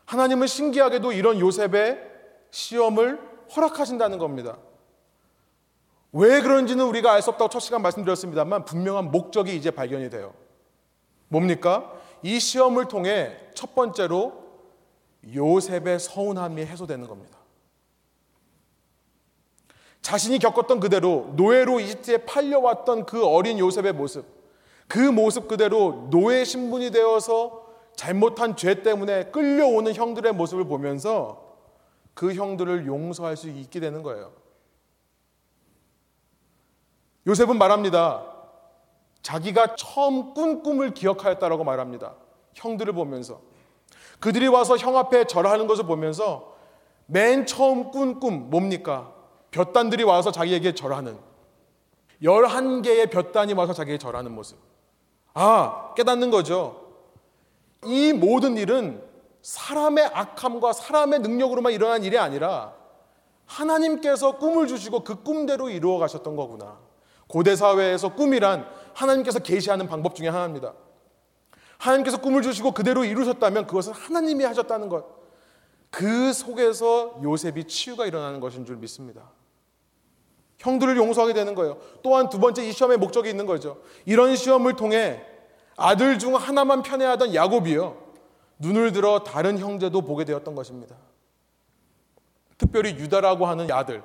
하나님은 0.06 0.46
신기하게도 0.46 1.12
이런 1.12 1.40
요셉의 1.40 1.98
시험을 2.50 3.20
허락하신다는 3.54 4.18
겁니다. 4.18 4.58
왜 6.12 6.42
그런지는 6.42 6.84
우리가 6.86 7.12
알 7.12 7.22
수 7.22 7.30
없다고 7.30 7.48
첫 7.48 7.60
시간 7.60 7.82
말씀드렸습니다만 7.82 8.64
분명한 8.64 9.10
목적이 9.10 9.56
이제 9.56 9.70
발견이 9.70 10.10
돼요. 10.10 10.34
뭡니까? 11.28 11.92
이 12.22 12.38
시험을 12.38 12.88
통해 12.88 13.36
첫 13.54 13.74
번째로 13.74 14.42
요셉의 15.34 15.98
서운함이 15.98 16.64
해소되는 16.66 17.06
겁니다. 17.06 17.38
자신이 20.02 20.38
겪었던 20.40 20.80
그대로 20.80 21.32
노예로 21.36 21.80
이집트에 21.80 22.18
팔려왔던 22.18 23.06
그 23.06 23.24
어린 23.24 23.58
요셉의 23.58 23.92
모습, 23.92 24.26
그 24.88 24.98
모습 24.98 25.48
그대로 25.48 26.08
노예 26.10 26.44
신분이 26.44 26.90
되어서 26.90 27.66
잘못한 27.94 28.56
죄 28.56 28.82
때문에 28.82 29.26
끌려오는 29.26 29.94
형들의 29.94 30.32
모습을 30.32 30.64
보면서 30.64 31.56
그 32.14 32.34
형들을 32.34 32.86
용서할 32.86 33.36
수 33.36 33.48
있게 33.48 33.80
되는 33.80 34.02
거예요. 34.02 34.41
요셉은 37.26 37.58
말합니다. 37.58 38.24
자기가 39.22 39.76
처음 39.76 40.34
꾼 40.34 40.62
꿈을 40.62 40.94
기억하였다라고 40.94 41.64
말합니다. 41.64 42.14
형들을 42.54 42.92
보면서. 42.92 43.40
그들이 44.18 44.48
와서 44.48 44.76
형 44.76 44.96
앞에 44.96 45.26
절하는 45.26 45.66
것을 45.66 45.84
보면서 45.84 46.54
맨 47.06 47.46
처음 47.46 47.90
꾼 47.90 48.20
꿈 48.20 48.50
뭡니까? 48.50 49.12
볕단들이 49.50 50.02
와서 50.02 50.32
자기에게 50.32 50.74
절하는 50.74 51.18
11개의 52.22 53.10
볕단이 53.10 53.52
와서 53.52 53.72
자기에게 53.72 53.98
절하는 53.98 54.32
모습. 54.32 54.58
아, 55.34 55.92
깨닫는 55.94 56.30
거죠. 56.30 56.80
이 57.84 58.12
모든 58.12 58.56
일은 58.56 59.02
사람의 59.42 60.06
악함과 60.06 60.72
사람의 60.72 61.20
능력으로만 61.20 61.72
일어난 61.72 62.04
일이 62.04 62.16
아니라 62.18 62.74
하나님께서 63.46 64.38
꿈을 64.38 64.66
주시고 64.68 65.04
그 65.04 65.22
꿈대로 65.22 65.68
이루어 65.68 65.98
가셨던 65.98 66.36
거구나. 66.36 66.78
고대 67.32 67.56
사회에서 67.56 68.14
꿈이란 68.14 68.68
하나님께서 68.92 69.38
계시하는 69.38 69.88
방법 69.88 70.14
중에 70.14 70.28
하나입니다. 70.28 70.74
하나님께서 71.78 72.18
꿈을 72.18 72.42
주시고 72.42 72.72
그대로 72.72 73.06
이루셨다면 73.06 73.66
그것은 73.66 73.94
하나님이 73.94 74.44
하셨다는 74.44 74.90
것. 74.90 75.06
그 75.88 76.34
속에서 76.34 77.18
요셉이 77.22 77.64
치유가 77.68 78.04
일어나는 78.04 78.38
것인 78.38 78.66
줄 78.66 78.76
믿습니다. 78.76 79.30
형들을 80.58 80.94
용서하게 80.98 81.32
되는 81.32 81.54
거예요. 81.54 81.78
또한 82.02 82.28
두 82.28 82.38
번째 82.38 82.68
이 82.68 82.70
시험의 82.70 82.98
목적이 82.98 83.30
있는 83.30 83.46
거죠. 83.46 83.80
이런 84.04 84.36
시험을 84.36 84.76
통해 84.76 85.24
아들 85.78 86.18
중 86.18 86.34
하나만 86.34 86.82
편애하던 86.82 87.34
야곱이요. 87.34 87.96
눈을 88.58 88.92
들어 88.92 89.24
다른 89.24 89.58
형제도 89.58 90.02
보게 90.02 90.26
되었던 90.26 90.54
것입니다. 90.54 90.96
특별히 92.58 92.90
유다라고 92.90 93.46
하는 93.46 93.72
아들. 93.72 94.02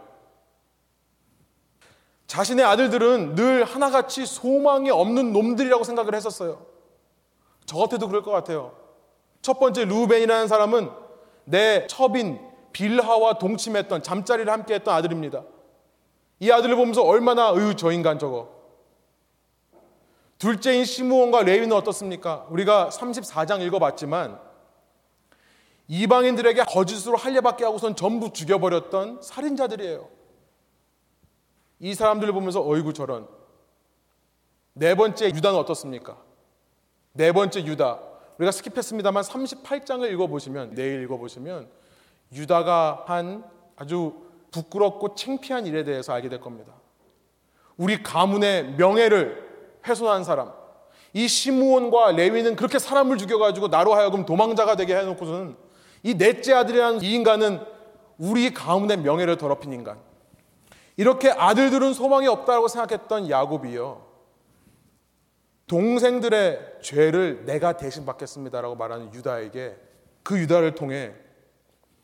자신의 2.27 2.65
아들들은 2.65 3.35
늘 3.35 3.63
하나같이 3.63 4.25
소망이 4.25 4.89
없는 4.89 5.31
놈들이라고 5.33 5.83
생각을 5.83 6.13
했었어요. 6.13 6.65
저 7.65 7.77
같아도 7.77 8.07
그럴 8.07 8.21
것 8.21 8.31
같아요. 8.31 8.75
첫 9.41 9.59
번째 9.59 9.85
루벤이라는 9.85 10.47
사람은 10.47 10.89
내 11.45 11.87
첩인 11.87 12.39
빌하와 12.73 13.37
동침했던 13.37 14.03
잠자리를 14.03 14.51
함께 14.51 14.75
했던 14.75 14.93
아들입니다. 14.93 15.43
이 16.39 16.51
아들을 16.51 16.75
보면서 16.75 17.01
얼마나 17.01 17.47
의유 17.47 17.75
저 17.75 17.91
인간 17.91 18.19
저거. 18.19 18.55
둘째인 20.37 20.85
시므온과 20.85 21.43
레위는 21.43 21.71
어떻습니까? 21.71 22.45
우리가 22.49 22.89
34장 22.89 23.61
읽어봤지만 23.61 24.39
이방인들에게 25.87 26.65
거짓으로 26.65 27.17
할례받게 27.17 27.63
하고선 27.63 27.95
전부 27.95 28.31
죽여버렸던 28.33 29.21
살인자들이에요. 29.23 30.16
이 31.79 31.93
사람들을 31.93 32.33
보면서 32.33 32.67
어이구 32.67 32.93
저런. 32.93 33.27
네 34.73 34.95
번째 34.95 35.27
유다는 35.27 35.57
어떻습니까? 35.59 36.17
네 37.13 37.31
번째 37.31 37.63
유다. 37.65 37.99
우리가 38.37 38.51
스킵했습니다만 38.51 39.23
38장을 39.23 40.11
읽어보시면 40.11 40.75
내일 40.75 41.01
읽어보시면 41.03 41.67
유다가 42.33 43.03
한 43.07 43.43
아주 43.75 44.13
부끄럽고 44.51 45.15
창피한 45.15 45.65
일에 45.65 45.83
대해서 45.83 46.13
알게 46.13 46.29
될 46.29 46.39
겁니다. 46.39 46.73
우리 47.75 48.01
가문의 48.01 48.75
명예를 48.75 49.47
훼손한 49.87 50.23
사람. 50.23 50.51
이 51.13 51.27
시므온과 51.27 52.11
레위는 52.11 52.55
그렇게 52.55 52.79
사람을 52.79 53.17
죽여가지고 53.17 53.69
나로 53.69 53.93
하여금 53.93 54.25
도망자가 54.25 54.75
되게 54.75 54.95
해놓고서는 54.95 55.55
이 56.03 56.15
넷째 56.15 56.53
아들이라는 56.53 57.01
이 57.01 57.13
인간은 57.13 57.59
우리 58.17 58.53
가문의 58.53 58.97
명예를 58.97 59.37
더럽힌 59.37 59.73
인간. 59.73 59.99
이렇게 60.97 61.29
아들들은 61.29 61.93
소망이 61.93 62.27
없다고 62.27 62.67
생각했던 62.67 63.29
야곱이요. 63.29 64.05
동생들의 65.67 66.79
죄를 66.81 67.45
내가 67.45 67.77
대신 67.77 68.05
받겠습니다라고 68.05 68.75
말하는 68.75 69.13
유다에게 69.13 69.77
그 70.23 70.39
유다를 70.39 70.75
통해 70.75 71.13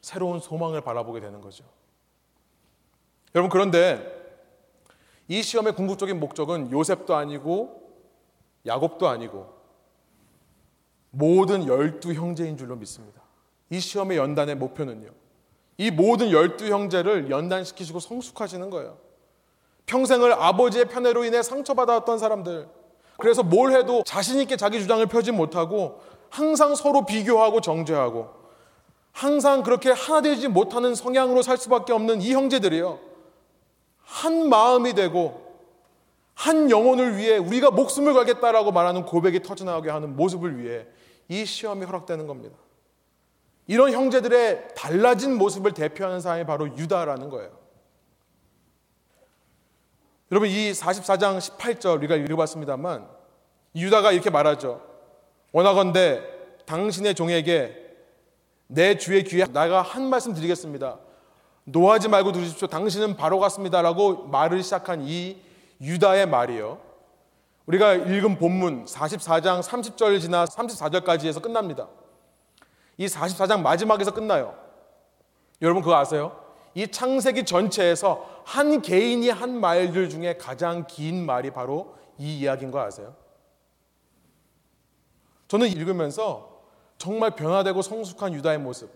새로운 0.02 0.40
소망을 0.40 0.82
바라보게 0.82 1.20
되는 1.20 1.42
거죠. 1.42 1.64
여러분 3.34 3.50
그런데 3.50 4.22
이 5.28 5.42
시험의 5.42 5.74
궁극적인 5.74 6.20
목적은 6.20 6.72
요셉도 6.72 7.16
아니고 7.16 7.82
야곱도 8.66 9.08
아니고 9.08 9.52
모든 11.10 11.66
열두 11.66 12.14
형제인 12.14 12.58
줄로 12.58 12.76
믿습니다. 12.76 13.22
이 13.70 13.80
시험의 13.80 14.18
연단의 14.18 14.56
목표는요. 14.56 15.23
이 15.78 15.92
모든 15.92 16.32
열두 16.32 16.68
형제를 16.68 17.30
연단시키시고 17.30 18.00
성숙하시는 18.00 18.70
거예요. 18.70 18.98
평생을 19.86 20.34
아버지의 20.34 20.86
편애로 20.86 21.26
인해 21.26 21.42
상처받아왔던 21.42 22.20
사람들. 22.20 22.68
그래서 23.18 23.44
뭘 23.44 23.72
해도 23.74 24.04
자신있게 24.06 24.58
자기 24.58 24.80
주장을 24.80 25.06
펴지 25.06 25.32
못하고 25.32 26.02
항상 26.30 26.76
서로 26.76 27.06
비교하고 27.06 27.62
정죄하고 27.62 28.30
항상 29.12 29.62
그렇게 29.62 29.92
하나 29.92 30.22
되지 30.22 30.48
못하는 30.48 30.96
성향으로 30.96 31.42
살 31.42 31.58
수밖에 31.58 31.94
없는 31.94 32.22
이 32.22 32.34
형제들이요. 32.34 33.00
한 34.00 34.50
마음이 34.50 34.94
되고 34.94 35.44
한 36.34 36.72
영혼을 36.72 37.18
위해 37.18 37.38
우리가 37.38 37.72
목숨을 37.72 38.14
걸겠다라고 38.14 38.72
말하는 38.72 39.06
고백이 39.06 39.44
터져나오게 39.44 39.92
하는 39.92 40.16
모습을 40.16 40.58
위해 40.58 40.88
이 41.30 41.46
시험이 41.46 41.86
허락되는 41.86 42.26
겁니다. 42.26 42.58
이런 43.68 43.92
형제들의 43.92 44.76
달라진 44.76 45.38
모습을 45.38 45.74
대표하는 45.74 46.20
사람이 46.20 46.46
바로 46.46 46.68
유다라는 46.78 47.30
거예요. 47.30 47.52
여러분 50.32 50.50
이 50.50 50.72
44장 50.72 51.38
18절 51.38 51.98
우리가 51.98 52.16
읽어봤습니다만 52.16 53.08
유다가 53.76 54.12
이렇게 54.12 54.30
말하죠. 54.30 54.82
원하건대 55.52 56.24
당신의 56.66 57.16
종에게 57.16 57.80
내 58.68 58.98
주의 58.98 59.24
귀에 59.24 59.46
내가 59.46 59.82
한 59.82 60.10
말씀 60.10 60.34
드리겠습니다. 60.34 60.98
노하지 61.66 62.10
말고 62.10 62.32
들으십시오. 62.32 62.68
당신은 62.68 63.16
바로 63.16 63.40
같습니다라고 63.40 64.28
말을 64.28 64.64
시작한 64.64 65.04
이 65.06 65.38
유다의 65.80 66.28
말이요. 66.28 66.80
우리가 67.66 67.94
읽은 67.94 68.38
본문 68.38 68.86
44장 68.86 69.62
30절 69.62 70.20
지나 70.20 70.46
34절까지 70.46 71.26
해서 71.26 71.40
끝납니다. 71.40 71.88
이 72.98 73.06
44장 73.06 73.62
마지막에서 73.62 74.14
끝나요. 74.14 74.56
여러분 75.62 75.82
그거 75.82 75.96
아세요? 75.96 76.40
이 76.76 76.88
창세기 76.88 77.46
전체에서 77.46 78.28
한 78.46 78.82
개인이 78.82 79.28
한 79.30 79.60
말들 79.60 80.10
중에 80.10 80.38
가장 80.38 80.86
긴 80.88 81.26
말이 81.26 81.52
바로 81.52 81.96
이 82.18 82.40
이야기인 82.40 82.72
거 82.72 82.80
아세요? 82.82 83.16
저는 85.48 85.68
읽으면서 85.68 86.62
정말 86.98 87.36
변화되고 87.36 87.82
성숙한 87.82 88.34
유다의 88.34 88.60
모습, 88.60 88.92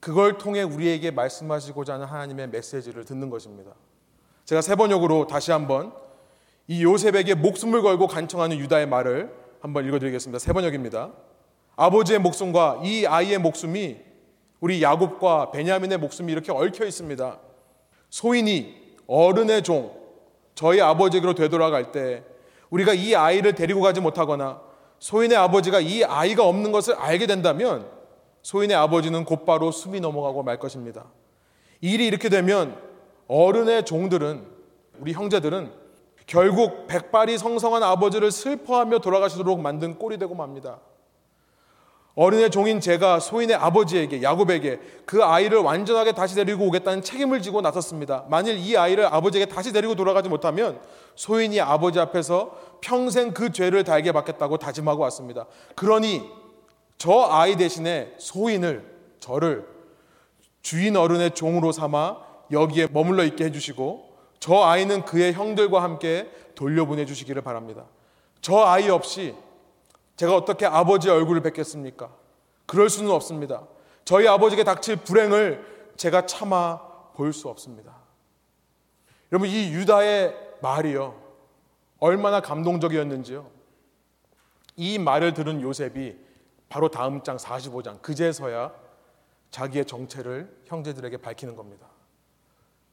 그걸 0.00 0.36
통해 0.36 0.62
우리에게 0.62 1.10
말씀하시고자 1.12 1.94
하는 1.94 2.06
하나님의 2.06 2.48
메시지를 2.48 3.04
듣는 3.04 3.30
것입니다. 3.30 3.72
제가 4.44 4.60
세 4.60 4.74
번역으로 4.74 5.28
다시 5.28 5.52
한번 5.52 5.92
이 6.66 6.82
요셉에게 6.82 7.34
목숨을 7.34 7.82
걸고 7.82 8.08
간청하는 8.08 8.58
유다의 8.58 8.86
말을 8.88 9.32
한번 9.60 9.86
읽어드리겠습니다. 9.86 10.38
세 10.40 10.52
번역입니다. 10.52 11.12
아버지의 11.82 12.20
목숨과 12.20 12.80
이 12.84 13.06
아이의 13.06 13.38
목숨이 13.38 13.96
우리 14.60 14.80
야곱과 14.80 15.50
베냐민의 15.50 15.98
목숨이 15.98 16.30
이렇게 16.30 16.52
얽혀 16.52 16.86
있습니다. 16.86 17.40
소인이 18.08 18.72
어른의 19.08 19.64
종, 19.64 19.92
저희 20.54 20.80
아버지에게로 20.80 21.34
되돌아갈 21.34 21.90
때 21.90 22.22
우리가 22.70 22.94
이 22.94 23.16
아이를 23.16 23.56
데리고 23.56 23.80
가지 23.80 24.00
못하거나 24.00 24.60
소인의 25.00 25.36
아버지가 25.36 25.80
이 25.80 26.04
아이가 26.04 26.46
없는 26.46 26.70
것을 26.70 26.94
알게 26.94 27.26
된다면 27.26 27.90
소인의 28.42 28.76
아버지는 28.76 29.24
곧바로 29.24 29.72
숨이 29.72 29.98
넘어가고 29.98 30.44
말 30.44 30.60
것입니다. 30.60 31.06
일이 31.80 32.06
이렇게 32.06 32.28
되면 32.28 32.80
어른의 33.26 33.86
종들은 33.86 34.46
우리 35.00 35.12
형제들은 35.14 35.72
결국 36.26 36.86
백발이 36.86 37.38
성성한 37.38 37.82
아버지를 37.82 38.30
슬퍼하며 38.30 39.00
돌아가시도록 39.00 39.60
만든 39.60 39.98
꼴이 39.98 40.18
되고 40.18 40.36
맙니다. 40.36 40.78
어린의 42.14 42.50
종인 42.50 42.80
제가 42.80 43.20
소인의 43.20 43.56
아버지에게 43.56 44.22
야곱에게 44.22 44.80
그 45.06 45.24
아이를 45.24 45.58
완전하게 45.58 46.12
다시 46.12 46.34
데리고 46.34 46.66
오겠다는 46.66 47.02
책임을 47.02 47.40
지고 47.40 47.62
나섰습니다. 47.62 48.26
만일 48.28 48.58
이 48.58 48.76
아이를 48.76 49.06
아버지에게 49.06 49.46
다시 49.46 49.72
데리고 49.72 49.94
돌아가지 49.94 50.28
못하면 50.28 50.80
소인이 51.14 51.58
아버지 51.60 51.98
앞에서 51.98 52.58
평생 52.82 53.32
그 53.32 53.50
죄를 53.50 53.84
달게 53.84 54.12
받겠다고 54.12 54.58
다짐하고 54.58 55.02
왔습니다. 55.04 55.46
그러니 55.74 56.22
저 56.98 57.28
아이 57.30 57.56
대신에 57.56 58.12
소인을 58.18 58.84
저를 59.18 59.66
주인 60.60 60.96
어른의 60.96 61.32
종으로 61.32 61.72
삼아 61.72 62.18
여기에 62.50 62.88
머물러 62.92 63.24
있게 63.24 63.44
해주시고 63.46 64.12
저 64.38 64.62
아이는 64.62 65.04
그의 65.04 65.32
형들과 65.32 65.82
함께 65.82 66.30
돌려보내 66.54 67.06
주시기를 67.06 67.40
바랍니다. 67.40 67.84
저 68.42 68.58
아이 68.58 68.90
없이 68.90 69.34
제가 70.22 70.36
어떻게 70.36 70.66
아버지의 70.66 71.12
얼굴을 71.16 71.42
뵙겠습니까? 71.42 72.14
그럴 72.66 72.88
수는 72.88 73.10
없습니다. 73.10 73.66
저희 74.04 74.28
아버지에게 74.28 74.62
닥칠 74.62 74.98
불행을 74.98 75.92
제가 75.96 76.26
참아 76.26 77.10
볼 77.14 77.32
수 77.32 77.48
없습니다. 77.48 77.96
여러분, 79.32 79.48
이 79.48 79.72
유다의 79.72 80.32
말이요. 80.62 81.20
얼마나 81.98 82.40
감동적이었는지요. 82.40 83.50
이 84.76 84.96
말을 85.00 85.34
들은 85.34 85.60
요셉이 85.60 86.16
바로 86.68 86.88
다음 86.88 87.24
장 87.24 87.36
45장, 87.36 88.00
그제서야 88.00 88.72
자기의 89.50 89.86
정체를 89.86 90.56
형제들에게 90.66 91.16
밝히는 91.16 91.56
겁니다. 91.56 91.88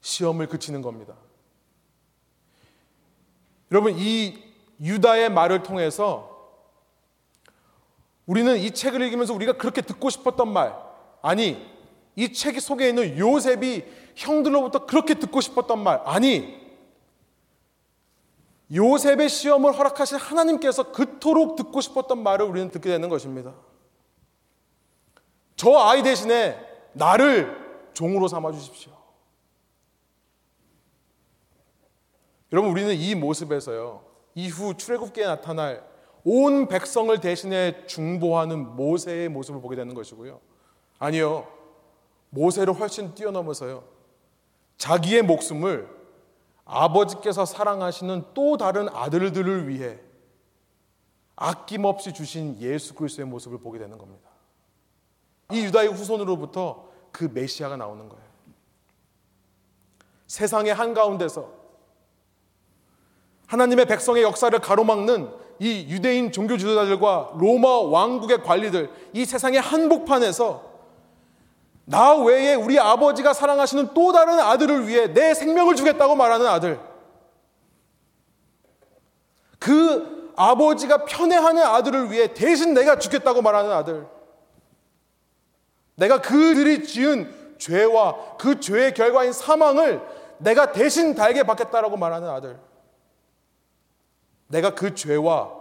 시험을 0.00 0.48
그치는 0.48 0.82
겁니다. 0.82 1.14
여러분, 3.70 3.94
이 3.96 4.42
유다의 4.80 5.30
말을 5.30 5.62
통해서 5.62 6.29
우리는 8.30 8.56
이 8.58 8.70
책을 8.70 9.02
읽으면서 9.02 9.34
우리가 9.34 9.54
그렇게 9.54 9.82
듣고 9.82 10.08
싶었던 10.08 10.52
말, 10.52 10.72
아니, 11.20 11.68
이 12.14 12.32
책 12.32 12.60
속에 12.60 12.88
있는 12.90 13.18
요셉이 13.18 13.84
형들로부터 14.14 14.86
그렇게 14.86 15.14
듣고 15.14 15.40
싶었던 15.40 15.82
말, 15.82 16.00
아니, 16.04 16.56
요셉의 18.72 19.28
시험을 19.28 19.76
허락하신 19.76 20.16
하나님께서 20.18 20.92
그토록 20.92 21.56
듣고 21.56 21.80
싶었던 21.80 22.22
말을 22.22 22.46
우리는 22.46 22.70
듣게 22.70 22.88
되는 22.90 23.08
것입니다. 23.08 23.52
저 25.56 25.76
아이 25.78 26.04
대신에 26.04 26.56
나를 26.92 27.90
종으로 27.94 28.28
삼아 28.28 28.52
주십시오. 28.52 28.92
여러분, 32.52 32.70
우리는 32.70 32.94
이 32.94 33.16
모습에서요, 33.16 34.04
이후 34.36 34.76
출애굽기에 34.76 35.26
나타날 35.26 35.89
온 36.24 36.68
백성을 36.68 37.18
대신해 37.20 37.86
중보하는 37.86 38.76
모세의 38.76 39.28
모습을 39.28 39.60
보게 39.60 39.76
되는 39.76 39.94
것이고요. 39.94 40.40
아니요. 40.98 41.48
모세를 42.30 42.74
훨씬 42.74 43.14
뛰어넘어서요. 43.14 43.84
자기의 44.76 45.22
목숨을 45.22 45.88
아버지께서 46.64 47.44
사랑하시는 47.44 48.24
또 48.34 48.56
다른 48.56 48.88
아들들을 48.88 49.68
위해 49.68 49.98
아낌없이 51.36 52.12
주신 52.12 52.58
예수 52.60 52.94
그리스도의 52.94 53.26
모습을 53.26 53.58
보게 53.58 53.78
되는 53.78 53.98
겁니다. 53.98 54.28
이 55.50 55.64
유다의 55.64 55.88
후손으로부터 55.88 56.88
그 57.10 57.30
메시아가 57.32 57.76
나오는 57.76 58.08
거예요. 58.08 58.24
세상의 60.26 60.74
한가운데서 60.74 61.52
하나님의 63.46 63.86
백성의 63.86 64.22
역사를 64.22 64.56
가로막는 64.60 65.39
이 65.60 65.86
유대인 65.90 66.32
종교 66.32 66.56
지도자들과 66.56 67.32
로마 67.34 67.68
왕국의 67.68 68.42
관리들, 68.42 68.90
이 69.12 69.26
세상의 69.26 69.60
한복판에서 69.60 70.70
나 71.84 72.14
외에 72.14 72.54
우리 72.54 72.78
아버지가 72.78 73.34
사랑하시는 73.34 73.90
또 73.92 74.10
다른 74.10 74.40
아들을 74.40 74.88
위해 74.88 75.12
내 75.12 75.34
생명을 75.34 75.76
주겠다고 75.76 76.16
말하는 76.16 76.46
아들. 76.46 76.80
그 79.58 80.32
아버지가 80.34 81.04
편애하는 81.04 81.62
아들을 81.62 82.10
위해 82.10 82.32
대신 82.32 82.72
내가 82.72 82.98
죽겠다고 82.98 83.42
말하는 83.42 83.70
아들. 83.70 84.06
내가 85.96 86.22
그들이 86.22 86.84
지은 86.86 87.58
죄와 87.58 88.36
그 88.38 88.60
죄의 88.60 88.94
결과인 88.94 89.34
사망을 89.34 90.00
내가 90.38 90.72
대신 90.72 91.14
달게 91.14 91.42
받겠다라고 91.42 91.98
말하는 91.98 92.30
아들. 92.30 92.69
내가 94.50 94.74
그 94.74 94.94
죄와 94.94 95.58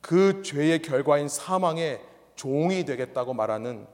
그 0.00 0.42
죄의 0.42 0.82
결과인 0.82 1.28
사망의 1.28 2.04
종이 2.36 2.84
되겠다고 2.84 3.32
말하는 3.32 3.86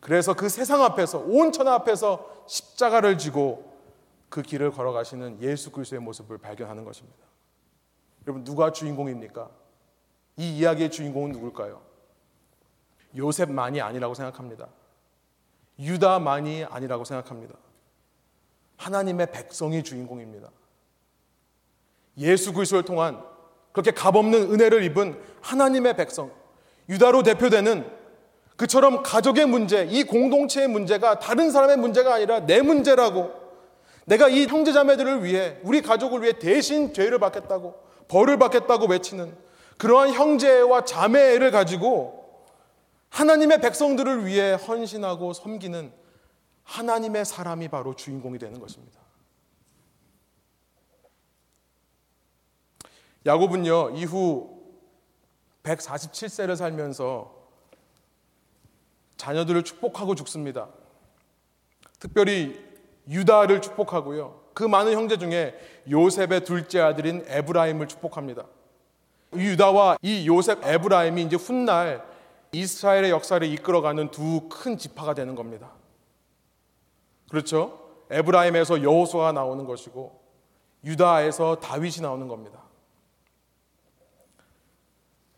그래서 0.00 0.34
그 0.34 0.48
세상 0.48 0.82
앞에서 0.82 1.18
온 1.18 1.52
천하 1.52 1.74
앞에서 1.74 2.44
십자가를 2.46 3.18
지고 3.18 3.72
그 4.28 4.42
길을 4.42 4.72
걸어가시는 4.72 5.40
예수 5.40 5.70
그리스도의 5.70 6.00
모습을 6.00 6.38
발견하는 6.38 6.84
것입니다. 6.84 7.18
여러분 8.26 8.44
누가 8.44 8.72
주인공입니까? 8.72 9.50
이 10.36 10.58
이야기의 10.58 10.90
주인공은 10.90 11.32
누굴까요? 11.32 11.80
요셉만이 13.16 13.80
아니라고 13.80 14.14
생각합니다. 14.14 14.68
유다만이 15.78 16.64
아니라고 16.64 17.04
생각합니다. 17.04 17.54
하나님의 18.76 19.32
백성이 19.32 19.82
주인공입니다. 19.82 20.50
예수 22.18 22.52
그리스도를 22.52 22.84
통한 22.84 23.22
그렇게 23.72 23.90
값없는 23.90 24.52
은혜를 24.52 24.84
입은 24.84 25.18
하나님의 25.40 25.96
백성, 25.96 26.30
유다로 26.88 27.22
대표되는 27.22 28.02
그처럼 28.56 29.02
가족의 29.02 29.46
문제, 29.46 29.84
이 29.90 30.04
공동체의 30.04 30.68
문제가 30.68 31.18
다른 31.18 31.50
사람의 31.50 31.78
문제가 31.78 32.14
아니라 32.14 32.40
내 32.40 32.60
문제라고 32.60 33.32
내가 34.04 34.28
이 34.28 34.46
형제자매들을 34.46 35.24
위해 35.24 35.58
우리 35.62 35.80
가족을 35.80 36.22
위해 36.22 36.38
대신 36.38 36.92
죄를 36.92 37.18
받겠다고 37.18 37.74
벌을 38.08 38.38
받겠다고 38.38 38.86
외치는 38.86 39.34
그러한 39.78 40.12
형제와 40.12 40.84
자매를 40.84 41.50
가지고 41.50 42.22
하나님의 43.08 43.60
백성들을 43.60 44.26
위해 44.26 44.52
헌신하고 44.52 45.32
섬기는 45.32 45.92
하나님의 46.64 47.24
사람이 47.24 47.68
바로 47.68 47.94
주인공이 47.94 48.38
되는 48.38 48.58
것입니다. 48.60 49.01
야곱은요, 53.26 53.90
이후 53.90 54.60
147세를 55.62 56.56
살면서 56.56 57.32
자녀들을 59.16 59.62
축복하고 59.62 60.14
죽습니다. 60.16 60.68
특별히 62.00 62.60
유다를 63.08 63.62
축복하고요. 63.62 64.40
그 64.54 64.64
많은 64.64 64.92
형제 64.92 65.16
중에 65.16 65.54
요셉의 65.88 66.44
둘째 66.44 66.80
아들인 66.80 67.24
에브라임을 67.28 67.86
축복합니다. 67.88 68.44
유다와 69.34 69.98
이 70.02 70.26
요셉 70.26 70.64
에브라임이 70.66 71.22
이제 71.22 71.36
훗날 71.36 72.04
이스라엘의 72.52 73.10
역사를 73.10 73.46
이끌어가는 73.46 74.10
두 74.10 74.48
큰 74.50 74.76
지파가 74.76 75.14
되는 75.14 75.34
겁니다. 75.34 75.70
그렇죠? 77.30 77.78
에브라임에서 78.10 78.82
여호수아가 78.82 79.32
나오는 79.32 79.64
것이고 79.64 80.20
유다에서 80.84 81.60
다윗이 81.60 82.02
나오는 82.02 82.28
겁니다. 82.28 82.61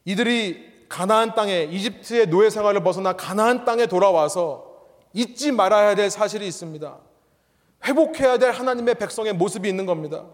이들이 0.05 0.87
가나안 0.89 1.35
땅에 1.35 1.65
이집트의 1.65 2.27
노예 2.27 2.51
생활을 2.51 2.83
벗어나 2.83 3.15
가나안 3.15 3.65
땅에 3.65 3.87
돌아와서 3.87 4.75
잊지 5.13 5.53
말아야 5.53 5.95
될 5.95 6.11
사실이 6.11 6.47
있습니다. 6.47 6.99
회복해야 7.87 8.39
될 8.39 8.51
하나님의 8.51 8.97
백성의 8.97 9.35
모습이 9.35 9.69
있는 9.69 9.87
겁니다. 9.87 10.27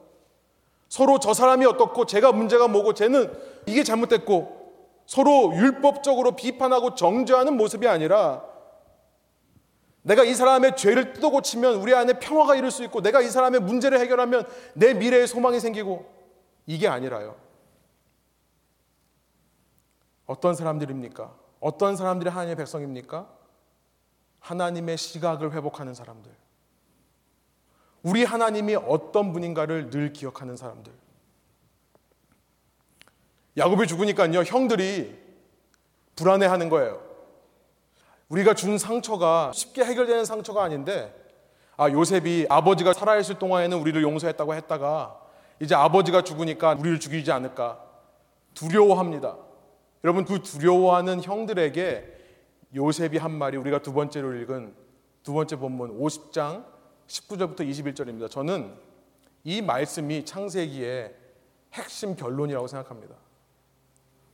서로 0.88 1.18
저 1.18 1.34
사람이 1.34 1.64
어떻고 1.66 2.04
제가 2.04 2.32
문제가 2.32 2.66
뭐고 2.66 2.94
쟤는 2.94 3.32
이게 3.66 3.84
잘못됐고 3.84 4.60
서로 5.06 5.52
율법적으로 5.54 6.32
비판하고 6.36 6.94
정죄하는 6.94 7.56
모습이 7.56 7.86
아니라 7.86 8.44
내가 10.02 10.24
이 10.24 10.34
사람의 10.34 10.76
죄를 10.76 11.12
뜯어 11.12 11.30
고치면 11.30 11.76
우리 11.76 11.94
안에 11.94 12.14
평화가 12.14 12.54
이룰 12.56 12.70
수 12.70 12.82
있고 12.84 13.02
내가 13.02 13.20
이 13.20 13.28
사람의 13.28 13.60
문제를 13.60 14.00
해결하면 14.00 14.46
내 14.74 14.94
미래에 14.94 15.26
소망이 15.26 15.60
생기고 15.60 16.06
이게 16.66 16.88
아니라요. 16.88 17.49
어떤 20.31 20.55
사람들입니까? 20.55 21.35
어떤 21.59 21.97
사람들이 21.97 22.31
하나님의 22.31 22.55
백성입니까? 22.55 23.28
하나님의 24.39 24.97
시각을 24.97 25.53
회복하는 25.53 25.93
사람들. 25.93 26.31
우리 28.05 28.22
하나님이 28.22 28.76
어떤 28.76 29.33
분인가를 29.33 29.91
늘 29.91 30.12
기억하는 30.12 30.57
사람들. 30.57 30.93
야곱이 33.57 33.89
죽으니까요, 33.89 34.43
형들이 34.43 35.18
불안해하는 36.14 36.68
거예요. 36.68 37.03
우리가 38.28 38.55
준 38.55 38.78
상처가 38.78 39.51
쉽게 39.53 39.85
해결되는 39.85 40.24
상처가 40.24 40.62
아닌데, 40.62 41.12
아, 41.76 41.91
요셉이 41.91 42.47
아버지가 42.49 42.93
살아있을 42.93 43.41
동안에는 43.41 43.76
우리를 43.76 44.01
용서했다고 44.01 44.55
했다가, 44.55 45.20
이제 45.59 45.74
아버지가 45.74 46.22
죽으니까 46.22 46.76
우리를 46.78 47.01
죽이지 47.01 47.33
않을까. 47.33 47.85
두려워합니다. 48.55 49.49
여러분, 50.03 50.24
그 50.24 50.42
두려워하는 50.42 51.22
형들에게 51.22 52.18
요셉이 52.74 53.18
한 53.18 53.32
말이 53.32 53.57
우리가 53.57 53.80
두 53.80 53.92
번째로 53.92 54.34
읽은 54.34 54.74
두 55.22 55.32
번째 55.32 55.57
본문 55.57 56.01
50장 56.01 56.64
19절부터 57.07 57.61
21절입니다. 57.61 58.30
저는 58.30 58.72
이 59.44 59.61
말씀이 59.61 60.24
창세기의 60.24 61.14
핵심 61.74 62.16
결론이라고 62.16 62.66
생각합니다. 62.66 63.14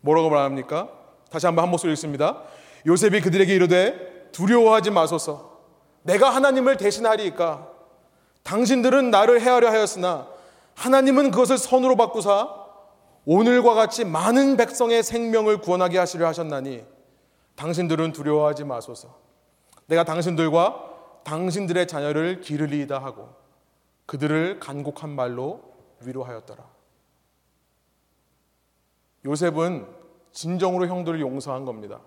뭐라고 0.01 0.31
말합니까? 0.31 0.91
다시 1.31 1.47
한번 1.47 1.64
한 1.64 1.71
목소리 1.71 1.93
읽습니다. 1.93 2.43
요셉이 2.87 3.21
그들에게 3.21 3.53
이르되 3.55 4.29
두려워하지 4.33 4.91
마소서. 4.91 5.61
내가 6.03 6.31
하나님을 6.31 6.77
대신하리이까. 6.77 7.73
당신들은 8.45 9.11
나를 9.11 9.41
해하려 9.41 9.71
하였으나 9.71 10.29
하나님은 10.75 11.33
그것을 11.33 11.59
선으로 11.59 11.97
바꾸사 11.97 12.66
오늘과 13.27 13.74
같이 13.74 14.05
많은 14.05 14.57
백성의 14.57 15.03
생명을 15.03 15.61
구원하게 15.61 15.99
하시려 15.99 16.29
하셨나니 16.29 16.87
당신들은 17.57 18.12
두려워하지 18.12 18.64
마소서. 18.64 19.18
내가 19.87 20.05
당신들과 20.05 21.22
당신들의 21.24 21.89
자녀를 21.89 22.41
기르리이다 22.41 22.99
하고 22.99 23.35
그들을 24.07 24.61
간곡한 24.61 25.11
말로 25.11 25.61
위로하였더라. 26.01 26.64
요셉은 29.24 29.89
진정으로 30.31 30.87
형들을 30.87 31.20
용서한 31.20 31.64
겁니다. 31.64 32.01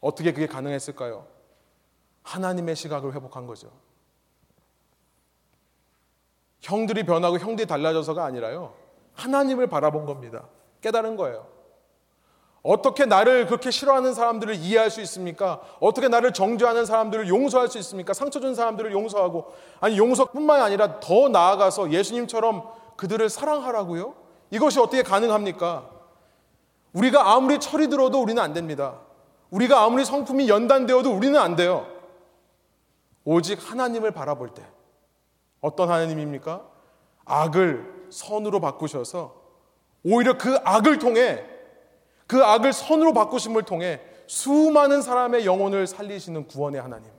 어떻게 0.00 0.32
그게 0.32 0.46
가능했을까요? 0.46 1.26
하나님의 2.24 2.76
시각을 2.76 3.14
회복한 3.14 3.46
거죠. 3.46 3.70
형들이 6.60 7.04
변하고 7.04 7.38
형들이 7.38 7.66
달라져서가 7.66 8.22
아니라요. 8.22 8.81
하나님을 9.14 9.66
바라본 9.66 10.06
겁니다. 10.06 10.44
깨달은 10.80 11.16
거예요. 11.16 11.46
어떻게 12.62 13.06
나를 13.06 13.46
그렇게 13.46 13.70
싫어하는 13.72 14.14
사람들을 14.14 14.54
이해할 14.54 14.90
수 14.90 15.00
있습니까? 15.02 15.60
어떻게 15.80 16.08
나를 16.08 16.32
정죄하는 16.32 16.86
사람들을 16.86 17.28
용서할 17.28 17.68
수 17.68 17.78
있습니까? 17.78 18.14
상처 18.14 18.38
준 18.38 18.54
사람들을 18.54 18.92
용서하고 18.92 19.52
아니 19.80 19.98
용서뿐만 19.98 20.62
아니라 20.62 21.00
더 21.00 21.28
나아가서 21.28 21.90
예수님처럼 21.90 22.68
그들을 22.96 23.28
사랑하라고요? 23.28 24.14
이것이 24.50 24.78
어떻게 24.78 25.02
가능합니까? 25.02 25.90
우리가 26.92 27.32
아무리 27.32 27.58
철이 27.58 27.88
들어도 27.88 28.22
우리는 28.22 28.40
안 28.40 28.52
됩니다. 28.52 29.00
우리가 29.50 29.82
아무리 29.82 30.04
성품이 30.04 30.48
연단되어도 30.48 31.10
우리는 31.10 31.38
안 31.38 31.56
돼요. 31.56 31.86
오직 33.24 33.58
하나님을 33.70 34.12
바라볼 34.12 34.50
때 34.50 34.62
어떤 35.60 35.90
하나님입니까? 35.90 36.62
악을 37.24 38.01
선으로 38.12 38.60
바꾸셔서 38.60 39.42
오히려 40.04 40.38
그 40.38 40.56
악을 40.62 40.98
통해 40.98 41.44
그 42.26 42.42
악을 42.42 42.72
선으로 42.72 43.12
바꾸심을 43.12 43.64
통해 43.64 44.00
수많은 44.26 45.02
사람의 45.02 45.44
영혼을 45.44 45.86
살리시는 45.86 46.46
구원의 46.46 46.80
하나님. 46.80 47.10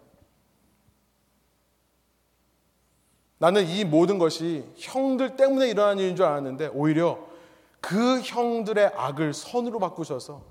나는 3.37 3.67
이 3.67 3.83
모든 3.83 4.17
것이 4.17 4.65
형들 4.77 5.35
때문에 5.35 5.67
일어난 5.67 5.99
일인 5.99 6.15
줄 6.15 6.25
알았는데 6.25 6.71
오히려 6.73 7.19
그 7.81 8.21
형들의 8.21 8.93
악을 8.95 9.33
선으로 9.33 9.79
바꾸셔서 9.79 10.41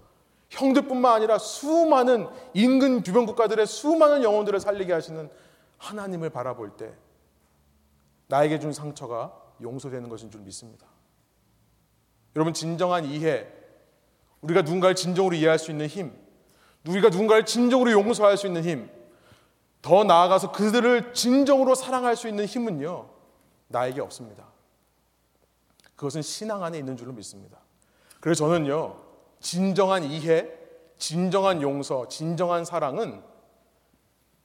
형들뿐만 0.50 1.14
아니라 1.14 1.38
수많은 1.38 2.28
인근 2.52 3.02
주변 3.02 3.24
국가들의 3.24 3.66
수많은 3.66 4.22
영혼들을 4.22 4.60
살리게 4.60 4.92
하시는 4.92 5.30
하나님을 5.78 6.28
바라볼 6.30 6.76
때 6.76 6.92
나에게 8.28 8.60
준 8.60 8.72
상처가 8.72 9.41
용서되는 9.62 10.08
것인 10.08 10.30
줄 10.30 10.40
믿습니다. 10.42 10.86
여러분 12.36 12.54
진정한 12.54 13.04
이해 13.04 13.46
우리가 14.40 14.62
누군가를 14.62 14.94
진정으로 14.94 15.34
이해할 15.36 15.58
수 15.58 15.70
있는 15.70 15.86
힘, 15.86 16.12
우리가 16.86 17.08
누군가를 17.10 17.46
진정으로 17.46 17.92
용서할 17.92 18.36
수 18.36 18.46
있는 18.46 18.64
힘, 18.64 18.90
더 19.80 20.04
나아가서 20.04 20.52
그들을 20.52 21.14
진정으로 21.14 21.74
사랑할 21.74 22.16
수 22.16 22.28
있는 22.28 22.46
힘은요, 22.46 23.08
나에게 23.68 24.00
없습니다. 24.00 24.46
그것은 25.96 26.22
신앙 26.22 26.64
안에 26.64 26.78
있는 26.78 26.96
줄로 26.96 27.12
믿습니다. 27.12 27.58
그래서 28.20 28.46
저는요, 28.46 28.96
진정한 29.40 30.04
이해, 30.04 30.48
진정한 30.98 31.62
용서, 31.62 32.08
진정한 32.08 32.64
사랑은 32.64 33.22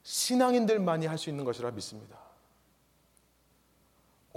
신앙인들만이 0.02 1.06
할 1.06 1.18
수 1.18 1.30
있는 1.30 1.44
것이라 1.44 1.70
믿습니다. 1.72 2.17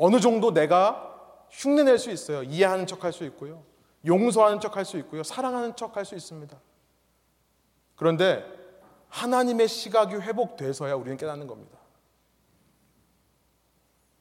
어느 0.03 0.19
정도 0.19 0.51
내가 0.51 1.15
흉내낼 1.51 1.99
수 1.99 2.09
있어요. 2.09 2.41
이해하는 2.41 2.87
척 2.87 3.03
할 3.03 3.13
수 3.13 3.23
있고요. 3.25 3.61
용서하는 4.03 4.59
척 4.59 4.75
할 4.75 4.83
수 4.83 4.97
있고요. 4.97 5.21
사랑하는 5.21 5.75
척 5.75 5.95
할 5.95 6.05
수 6.05 6.15
있습니다. 6.15 6.59
그런데 7.95 8.43
하나님의 9.09 9.67
시각이 9.67 10.15
회복돼서야 10.15 10.95
우리는 10.95 11.17
깨닫는 11.17 11.45
겁니다. 11.45 11.77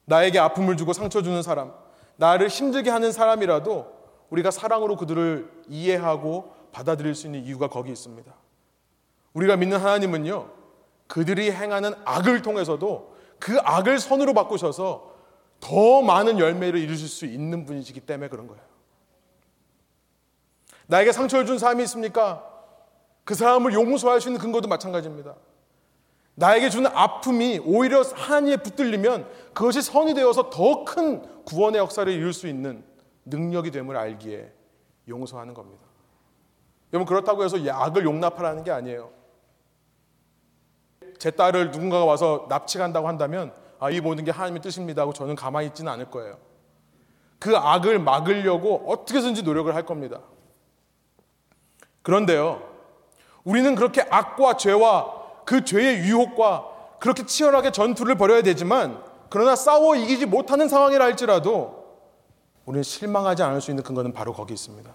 나에게 0.05 0.37
아픔을 0.37 0.77
주고 0.77 0.93
상처 0.93 1.23
주는 1.23 1.41
사람, 1.41 1.73
나를 2.15 2.47
힘들게 2.47 2.91
하는 2.91 3.11
사람이라도 3.11 3.91
우리가 4.29 4.51
사랑으로 4.51 4.97
그들을 4.97 5.63
이해하고 5.67 6.53
받아들일 6.71 7.15
수 7.15 7.25
있는 7.25 7.43
이유가 7.43 7.69
거기 7.69 7.91
있습니다. 7.91 8.31
우리가 9.33 9.55
믿는 9.55 9.79
하나님은요, 9.79 10.47
그들이 11.07 11.51
행하는 11.51 11.95
악을 12.05 12.43
통해서도 12.43 13.15
그 13.39 13.57
악을 13.61 13.97
선으로 13.97 14.35
바꾸셔서 14.35 15.10
더 15.61 16.01
많은 16.01 16.39
열매를 16.39 16.79
이루실 16.79 17.07
수 17.07 17.25
있는 17.25 17.65
분이시기 17.65 18.01
때문에 18.01 18.27
그런 18.27 18.47
거예요. 18.47 18.61
나에게 20.87 21.13
상처를 21.13 21.45
준 21.45 21.57
사람이 21.57 21.83
있습니까? 21.83 22.45
그 23.23 23.35
사람을 23.35 23.71
용서할 23.71 24.19
수 24.19 24.27
있는 24.27 24.41
근거도 24.41 24.67
마찬가지입니다. 24.67 25.35
나에게 26.35 26.69
주는 26.69 26.89
아픔이 26.93 27.61
오히려 27.63 28.01
하나님에 28.01 28.57
붙들리면 28.57 29.29
그것이 29.53 29.81
선이 29.81 30.15
되어서 30.15 30.49
더 30.49 30.83
큰 30.83 31.21
구원의 31.45 31.79
역사를 31.79 32.11
이룰 32.11 32.33
수 32.33 32.47
있는 32.47 32.83
능력이 33.25 33.71
됨을 33.71 33.95
알기에 33.95 34.51
용서하는 35.07 35.53
겁니다. 35.53 35.83
여러분 36.91 37.05
그렇다고 37.05 37.43
해서 37.43 37.57
악을 37.57 38.03
용납하라는 38.03 38.63
게 38.63 38.71
아니에요. 38.71 39.11
제 41.19 41.29
딸을 41.31 41.71
누군가가 41.71 42.03
와서 42.03 42.47
납치간다고 42.49 43.07
한다면 43.07 43.53
아, 43.81 43.89
이 43.89 43.99
모든 43.99 44.23
게 44.23 44.29
하나님의 44.29 44.61
뜻입니다 44.61 45.01
하고 45.01 45.11
저는 45.11 45.35
가만히 45.35 45.65
있지는 45.67 45.91
않을 45.91 46.11
거예요. 46.11 46.37
그 47.39 47.57
악을 47.57 47.97
막으려고 47.97 48.85
어떻게든지 48.87 49.41
노력을 49.41 49.73
할 49.73 49.87
겁니다. 49.87 50.21
그런데요, 52.03 52.61
우리는 53.43 53.73
그렇게 53.73 54.05
악과 54.07 54.55
죄와 54.55 55.43
그 55.45 55.65
죄의 55.65 56.07
유혹과 56.07 56.99
그렇게 56.99 57.25
치열하게 57.25 57.71
전투를 57.71 58.15
벌여야 58.15 58.43
되지만 58.43 59.03
그러나 59.31 59.55
싸워 59.55 59.95
이기지 59.95 60.27
못하는 60.27 60.69
상황이라 60.69 61.03
할지라도 61.03 61.81
우리는 62.65 62.83
실망하지 62.83 63.41
않을 63.41 63.61
수 63.61 63.71
있는 63.71 63.83
근거는 63.83 64.13
바로 64.13 64.31
거기 64.31 64.53
있습니다. 64.53 64.93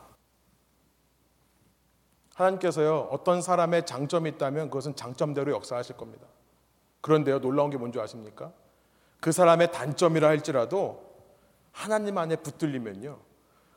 하나님께서요, 2.37 3.09
어떤 3.11 3.43
사람의 3.43 3.85
장점이 3.85 4.31
있다면 4.31 4.71
그것은 4.71 4.95
장점대로 4.95 5.51
역사하실 5.51 5.97
겁니다. 5.97 6.29
그런데요, 7.01 7.41
놀라운 7.41 7.71
게 7.71 7.79
뭔지 7.79 7.99
아십니까? 7.99 8.53
그 9.21 9.33
사람의 9.33 9.73
단점이라 9.73 10.29
할지라도 10.29 11.03
하나님 11.73 12.19
안에 12.19 12.37
붙들리면요, 12.37 13.19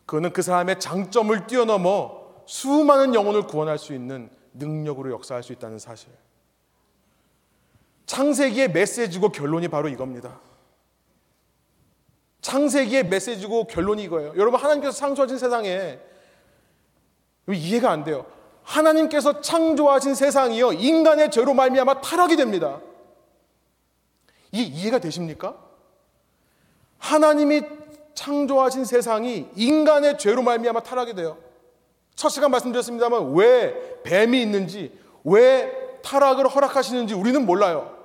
그거는 0.06 0.34
그 0.34 0.42
사람의 0.42 0.80
장점을 0.80 1.48
뛰어넘어 1.48 2.44
수많은 2.46 3.14
영혼을 3.14 3.44
구원할 3.44 3.78
수 3.78 3.94
있는 3.94 4.30
능력으로 4.54 5.12
역사할 5.12 5.44
수 5.44 5.54
있다는 5.54 5.78
사실. 5.78 6.10
창세기의 8.06 8.72
메시지고 8.72 9.30
결론이 9.30 9.68
바로 9.68 9.88
이겁니다. 9.88 10.40
창세기의 12.42 13.08
메시지고 13.08 13.66
결론이 13.66 14.04
이거예요. 14.04 14.34
여러분 14.36 14.60
하나님께서 14.60 14.98
창조하신 14.98 15.38
세상에 15.38 16.00
이해가 17.48 17.92
안 17.92 18.04
돼요. 18.04 18.26
하나님께서 18.64 19.42
창조하신 19.42 20.16
세상이요 20.16 20.74
인간의 20.74 21.32
죄로 21.32 21.54
말미암아 21.54 22.02
타락이 22.02 22.36
됩니다. 22.36 22.82
이 24.52 24.64
이해가 24.64 25.00
되십니까? 25.00 25.56
하나님이 26.98 27.62
창조하신 28.14 28.86
세상이 28.86 29.48
인간의 29.56 30.18
죄로 30.18 30.42
말미암아 30.42 30.82
타락이 30.82 31.14
돼요. 31.14 31.38
첫 32.16 32.30
시간 32.30 32.52
말씀드렸습니다만 32.52 33.34
왜 33.34 34.02
뱀이 34.04 34.42
있는지 34.42 34.92
왜 35.24 35.72
타락을 36.04 36.48
허락하시는지 36.48 37.14
우리는 37.14 37.46
몰라요. 37.46 37.96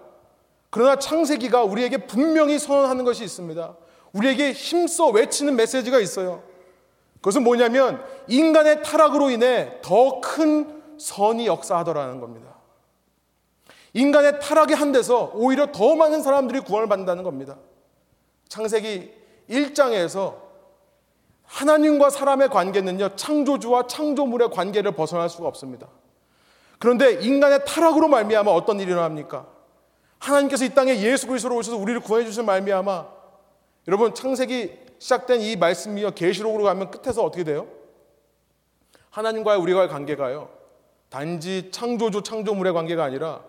그러나 0.70 0.96
창세기가 0.96 1.64
우리에게 1.64 2.06
분명히 2.06 2.58
선언하는 2.58 3.04
것이 3.04 3.24
있습니다. 3.24 3.76
우리에게 4.12 4.52
힘써 4.52 5.08
외치는 5.08 5.56
메시지가 5.56 5.98
있어요. 5.98 6.42
그것은 7.16 7.42
뭐냐면 7.42 8.04
인간의 8.28 8.82
타락으로 8.82 9.30
인해 9.30 9.78
더 9.82 10.20
큰 10.20 10.82
선이 10.98 11.46
역사하더라는 11.46 12.20
겁니다. 12.20 12.53
인간의 13.94 14.40
타락의 14.40 14.76
한 14.76 14.92
데서 14.92 15.30
오히려 15.34 15.72
더 15.72 15.94
많은 15.94 16.22
사람들이 16.22 16.60
구원을 16.60 16.88
받는다는 16.88 17.22
겁니다. 17.22 17.56
창세기 18.48 19.12
1장에서 19.48 20.36
하나님과 21.44 22.10
사람의 22.10 22.48
관계는요, 22.48 23.16
창조주와 23.16 23.86
창조물의 23.86 24.50
관계를 24.50 24.92
벗어날 24.92 25.28
수가 25.28 25.46
없습니다. 25.48 25.88
그런데 26.78 27.12
인간의 27.12 27.64
타락으로 27.64 28.08
말미암아 28.08 28.50
어떤 28.50 28.80
일이 28.80 28.90
일어납니까? 28.90 29.46
하나님께서 30.18 30.64
이 30.64 30.70
땅에 30.70 31.00
예수 31.00 31.26
그리스도로 31.26 31.56
오셔서 31.56 31.76
우리를 31.76 32.00
구원해 32.00 32.26
주신 32.26 32.44
말미암아 32.46 33.06
여러분 33.86 34.14
창세기 34.14 34.84
시작된 34.98 35.40
이 35.40 35.56
말씀이요 35.56 36.12
계시록으로 36.12 36.64
가면 36.64 36.90
끝에서 36.90 37.22
어떻게 37.22 37.44
돼요? 37.44 37.68
하나님과의 39.10 39.60
우리와의 39.60 39.88
관계가요 39.88 40.48
단지 41.10 41.70
창조주 41.70 42.22
창조물의 42.22 42.72
관계가 42.72 43.04
아니라 43.04 43.42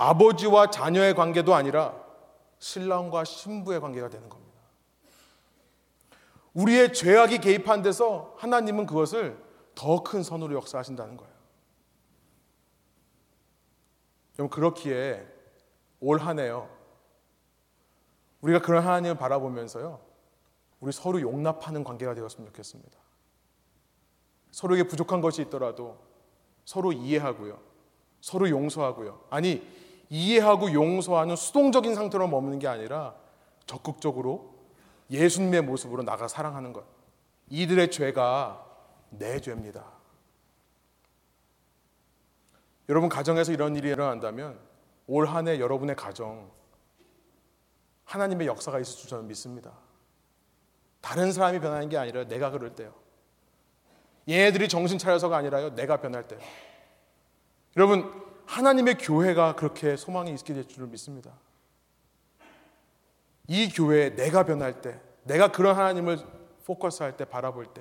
아버지와 0.00 0.70
자녀의 0.70 1.14
관계도 1.14 1.54
아니라 1.54 1.94
신랑과 2.58 3.24
신부의 3.24 3.80
관계가 3.82 4.08
되는 4.08 4.30
겁니다. 4.30 4.58
우리의 6.54 6.94
죄악이 6.94 7.38
개입한 7.38 7.82
데서 7.82 8.34
하나님은 8.38 8.86
그것을 8.86 9.38
더 9.74 10.02
큰 10.02 10.22
선으로 10.22 10.54
역사하신다는 10.56 11.18
거예요. 11.18 11.32
여러분 14.38 14.48
그렇기에 14.50 15.26
올 16.00 16.18
한 16.18 16.38
해요. 16.38 16.70
우리가 18.40 18.60
그런 18.60 18.82
하나님을 18.82 19.18
바라보면서요. 19.18 20.00
우리 20.80 20.92
서로 20.92 21.20
용납하는 21.20 21.84
관계가 21.84 22.14
되었으면 22.14 22.46
좋겠습니다. 22.46 22.98
서로에게 24.50 24.84
부족한 24.88 25.20
것이 25.20 25.42
있더라도 25.42 25.98
서로 26.64 26.90
이해하고요. 26.90 27.60
서로 28.22 28.48
용서하고요. 28.48 29.26
아니, 29.28 29.62
이해하고 30.10 30.72
용서하는 30.72 31.36
수동적인 31.36 31.94
상태로 31.94 32.28
머무는 32.28 32.58
게 32.58 32.66
아니라 32.68 33.14
적극적으로 33.66 34.54
예수님의 35.10 35.62
모습으로 35.62 36.02
나가 36.02 36.28
사랑하는 36.28 36.72
것. 36.72 36.84
이들의 37.48 37.90
죄가 37.90 38.66
내 39.10 39.40
죄입니다. 39.40 39.84
여러분 42.88 43.08
가정에서 43.08 43.52
이런 43.52 43.76
일이 43.76 43.88
일어난다면 43.88 44.58
올 45.06 45.26
한 45.26 45.46
해 45.48 45.58
여러분의 45.60 45.96
가정 45.96 46.50
하나님의 48.04 48.46
역사가 48.48 48.80
있을 48.80 48.98
줄 48.98 49.08
저는 49.08 49.28
믿습니다. 49.28 49.72
다른 51.00 51.32
사람이 51.32 51.60
변하는 51.60 51.88
게 51.88 51.96
아니라 51.96 52.24
내가 52.24 52.50
그럴 52.50 52.74
때요. 52.74 52.92
얘네들이 54.28 54.68
정신 54.68 54.98
차려서가 54.98 55.36
아니라요. 55.36 55.74
내가 55.74 56.00
변할 56.00 56.26
때요. 56.26 56.40
여러분 57.76 58.12
하나님의 58.50 58.98
교회가 58.98 59.54
그렇게 59.54 59.96
소망이 59.96 60.32
있게 60.34 60.52
될 60.54 60.66
줄을 60.66 60.88
믿습니다. 60.88 61.30
이 63.46 63.68
교회에 63.68 64.16
내가 64.16 64.44
변할 64.44 64.80
때, 64.80 65.00
내가 65.22 65.52
그런 65.52 65.76
하나님을 65.76 66.18
포커스할 66.66 67.16
때, 67.16 67.24
바라볼 67.24 67.66
때, 67.66 67.80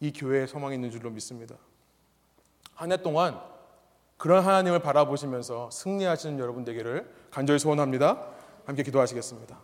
이 0.00 0.12
교회에 0.12 0.46
소망이 0.46 0.74
있는 0.74 0.90
줄로 0.90 1.08
믿습니다. 1.10 1.54
한 2.74 2.92
해 2.92 2.98
동안 2.98 3.40
그런 4.18 4.44
하나님을 4.44 4.80
바라보시면서 4.80 5.70
승리하시는 5.70 6.38
여러분 6.38 6.62
되기를 6.64 7.10
간절히 7.30 7.58
소원합니다. 7.58 8.22
함께 8.66 8.82
기도하시겠습니다. 8.82 9.58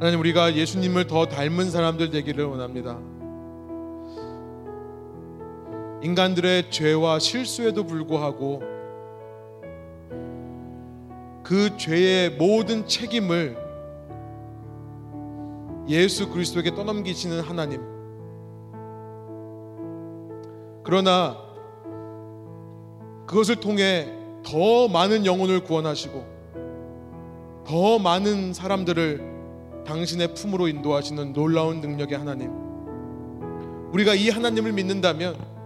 하나님 0.00 0.18
우리가 0.18 0.56
예수님을 0.56 1.06
더 1.06 1.26
닮은 1.26 1.70
사람들 1.70 2.10
되기를 2.10 2.44
원합니다. 2.46 2.98
인간들의 6.02 6.70
죄와 6.70 7.18
실수에도 7.18 7.84
불구하고 7.84 8.62
그 11.42 11.76
죄의 11.76 12.30
모든 12.36 12.86
책임을 12.86 13.56
예수 15.88 16.30
그리스도에게 16.30 16.74
떠넘기시는 16.74 17.40
하나님. 17.40 17.80
그러나 20.84 21.36
그것을 23.26 23.56
통해 23.56 24.08
더 24.44 24.88
많은 24.88 25.26
영혼을 25.26 25.62
구원하시고 25.62 26.40
더 27.66 27.98
많은 27.98 28.52
사람들을 28.54 29.84
당신의 29.86 30.34
품으로 30.34 30.68
인도하시는 30.68 31.32
놀라운 31.32 31.80
능력의 31.80 32.16
하나님. 32.16 32.50
우리가 33.92 34.14
이 34.14 34.30
하나님을 34.30 34.72
믿는다면 34.72 35.59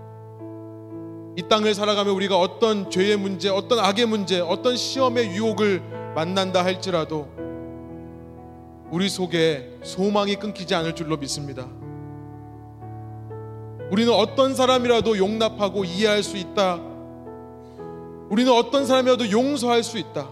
이 1.37 1.43
땅을 1.49 1.75
살아가며 1.75 2.13
우리가 2.13 2.39
어떤 2.39 2.91
죄의 2.91 3.17
문제, 3.17 3.49
어떤 3.49 3.81
악의 3.81 4.07
문제, 4.07 4.41
어떤 4.41 4.77
시험의 4.77 5.31
유혹을 5.31 5.83
만난다 6.15 6.65
할지라도 6.65 7.29
우리 8.91 9.09
속에 9.09 9.79
소망이 9.83 10.37
끊기지 10.37 10.75
않을 10.77 10.95
줄로 10.95 11.17
믿습니다. 11.17 11.67
우리는 13.91 14.13
어떤 14.13 14.55
사람이라도 14.55 15.19
용납하고 15.19 15.85
이해할 15.85 16.23
수 16.23 16.37
있다. 16.37 16.81
우리는 18.31 18.53
어떤 18.53 18.87
사람이라도 18.87 19.31
용서할 19.33 19.83
수 19.83 19.99
있다. 19.99 20.29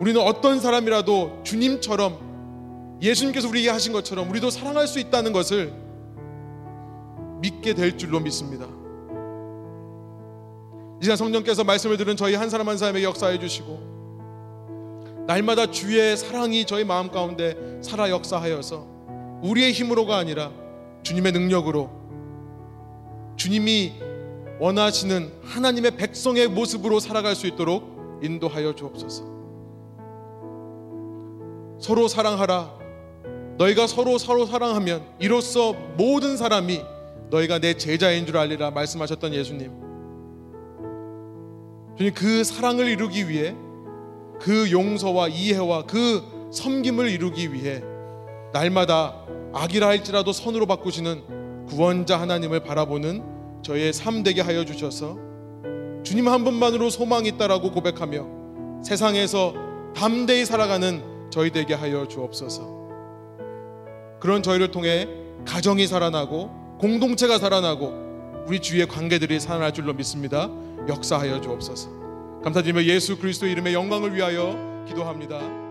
우리는 0.00 0.20
어떤 0.20 0.58
사람이라도 0.58 1.42
주님처럼 1.44 2.98
예수님께서 3.00 3.48
우리에게 3.48 3.70
하신 3.70 3.92
것처럼 3.92 4.28
우리도 4.30 4.50
사랑할 4.50 4.88
수 4.88 4.98
있다는 4.98 5.32
것을 5.32 5.72
믿게 7.40 7.74
될 7.74 7.96
줄로 7.96 8.18
믿습니다. 8.18 8.79
이 11.00 11.04
시간 11.04 11.16
성령께서 11.16 11.64
말씀을 11.64 11.96
들은 11.96 12.14
저희 12.14 12.34
한 12.34 12.50
사람 12.50 12.68
한 12.68 12.76
사람에게 12.76 13.04
역사해 13.04 13.38
주시고 13.38 15.24
날마다 15.26 15.70
주의 15.70 16.14
사랑이 16.16 16.66
저희 16.66 16.84
마음 16.84 17.10
가운데 17.10 17.56
살아 17.82 18.10
역사하여서 18.10 18.86
우리의 19.42 19.72
힘으로가 19.72 20.18
아니라 20.18 20.50
주님의 21.02 21.32
능력으로 21.32 21.90
주님이 23.36 23.94
원하시는 24.58 25.32
하나님의 25.42 25.96
백성의 25.96 26.48
모습으로 26.48 27.00
살아갈 27.00 27.34
수 27.34 27.46
있도록 27.46 28.20
인도하여 28.22 28.74
주옵소서. 28.74 29.24
서로 31.80 32.08
사랑하라. 32.08 32.78
너희가 33.56 33.86
서로 33.86 34.18
서로 34.18 34.44
사랑하면 34.44 35.02
이로써 35.18 35.72
모든 35.96 36.36
사람이 36.36 36.82
너희가 37.30 37.58
내 37.58 37.72
제자인 37.72 38.26
줄 38.26 38.36
알리라 38.36 38.70
말씀하셨던 38.72 39.32
예수님. 39.32 39.89
주님 42.00 42.14
그 42.14 42.44
사랑을 42.44 42.88
이루기 42.88 43.28
위해 43.28 43.54
그 44.40 44.70
용서와 44.70 45.28
이해와 45.28 45.84
그 45.84 46.22
섬김을 46.50 47.10
이루기 47.10 47.52
위해 47.52 47.82
날마다 48.54 49.26
악이라 49.52 49.86
할지라도 49.86 50.32
선으로 50.32 50.64
바꾸시는 50.64 51.66
구원자 51.68 52.18
하나님을 52.18 52.60
바라보는 52.60 53.62
저희의 53.62 53.92
삶 53.92 54.22
되게 54.22 54.40
하여 54.40 54.64
주셔서 54.64 55.18
주님 56.02 56.26
한 56.28 56.42
분만으로 56.42 56.88
소망이 56.88 57.28
있다라고 57.28 57.70
고백하며 57.70 58.82
세상에서 58.82 59.52
담대히 59.94 60.46
살아가는 60.46 61.02
저희 61.28 61.50
되게 61.50 61.74
하여 61.74 62.08
주옵소서. 62.08 62.62
그런 64.20 64.42
저희를 64.42 64.70
통해 64.70 65.06
가정이 65.44 65.86
살아나고 65.86 66.78
공동체가 66.80 67.38
살아나고 67.38 68.44
우리 68.46 68.58
주위의 68.58 68.88
관계들이 68.88 69.38
살아날 69.38 69.74
줄로 69.74 69.92
믿습니다. 69.92 70.48
역사하여 70.88 71.40
주옵소서. 71.40 71.90
감사드리며 72.42 72.84
예수 72.84 73.18
그리스도 73.18 73.46
이름의 73.46 73.74
영광을 73.74 74.14
위하여 74.14 74.84
기도합니다. 74.88 75.69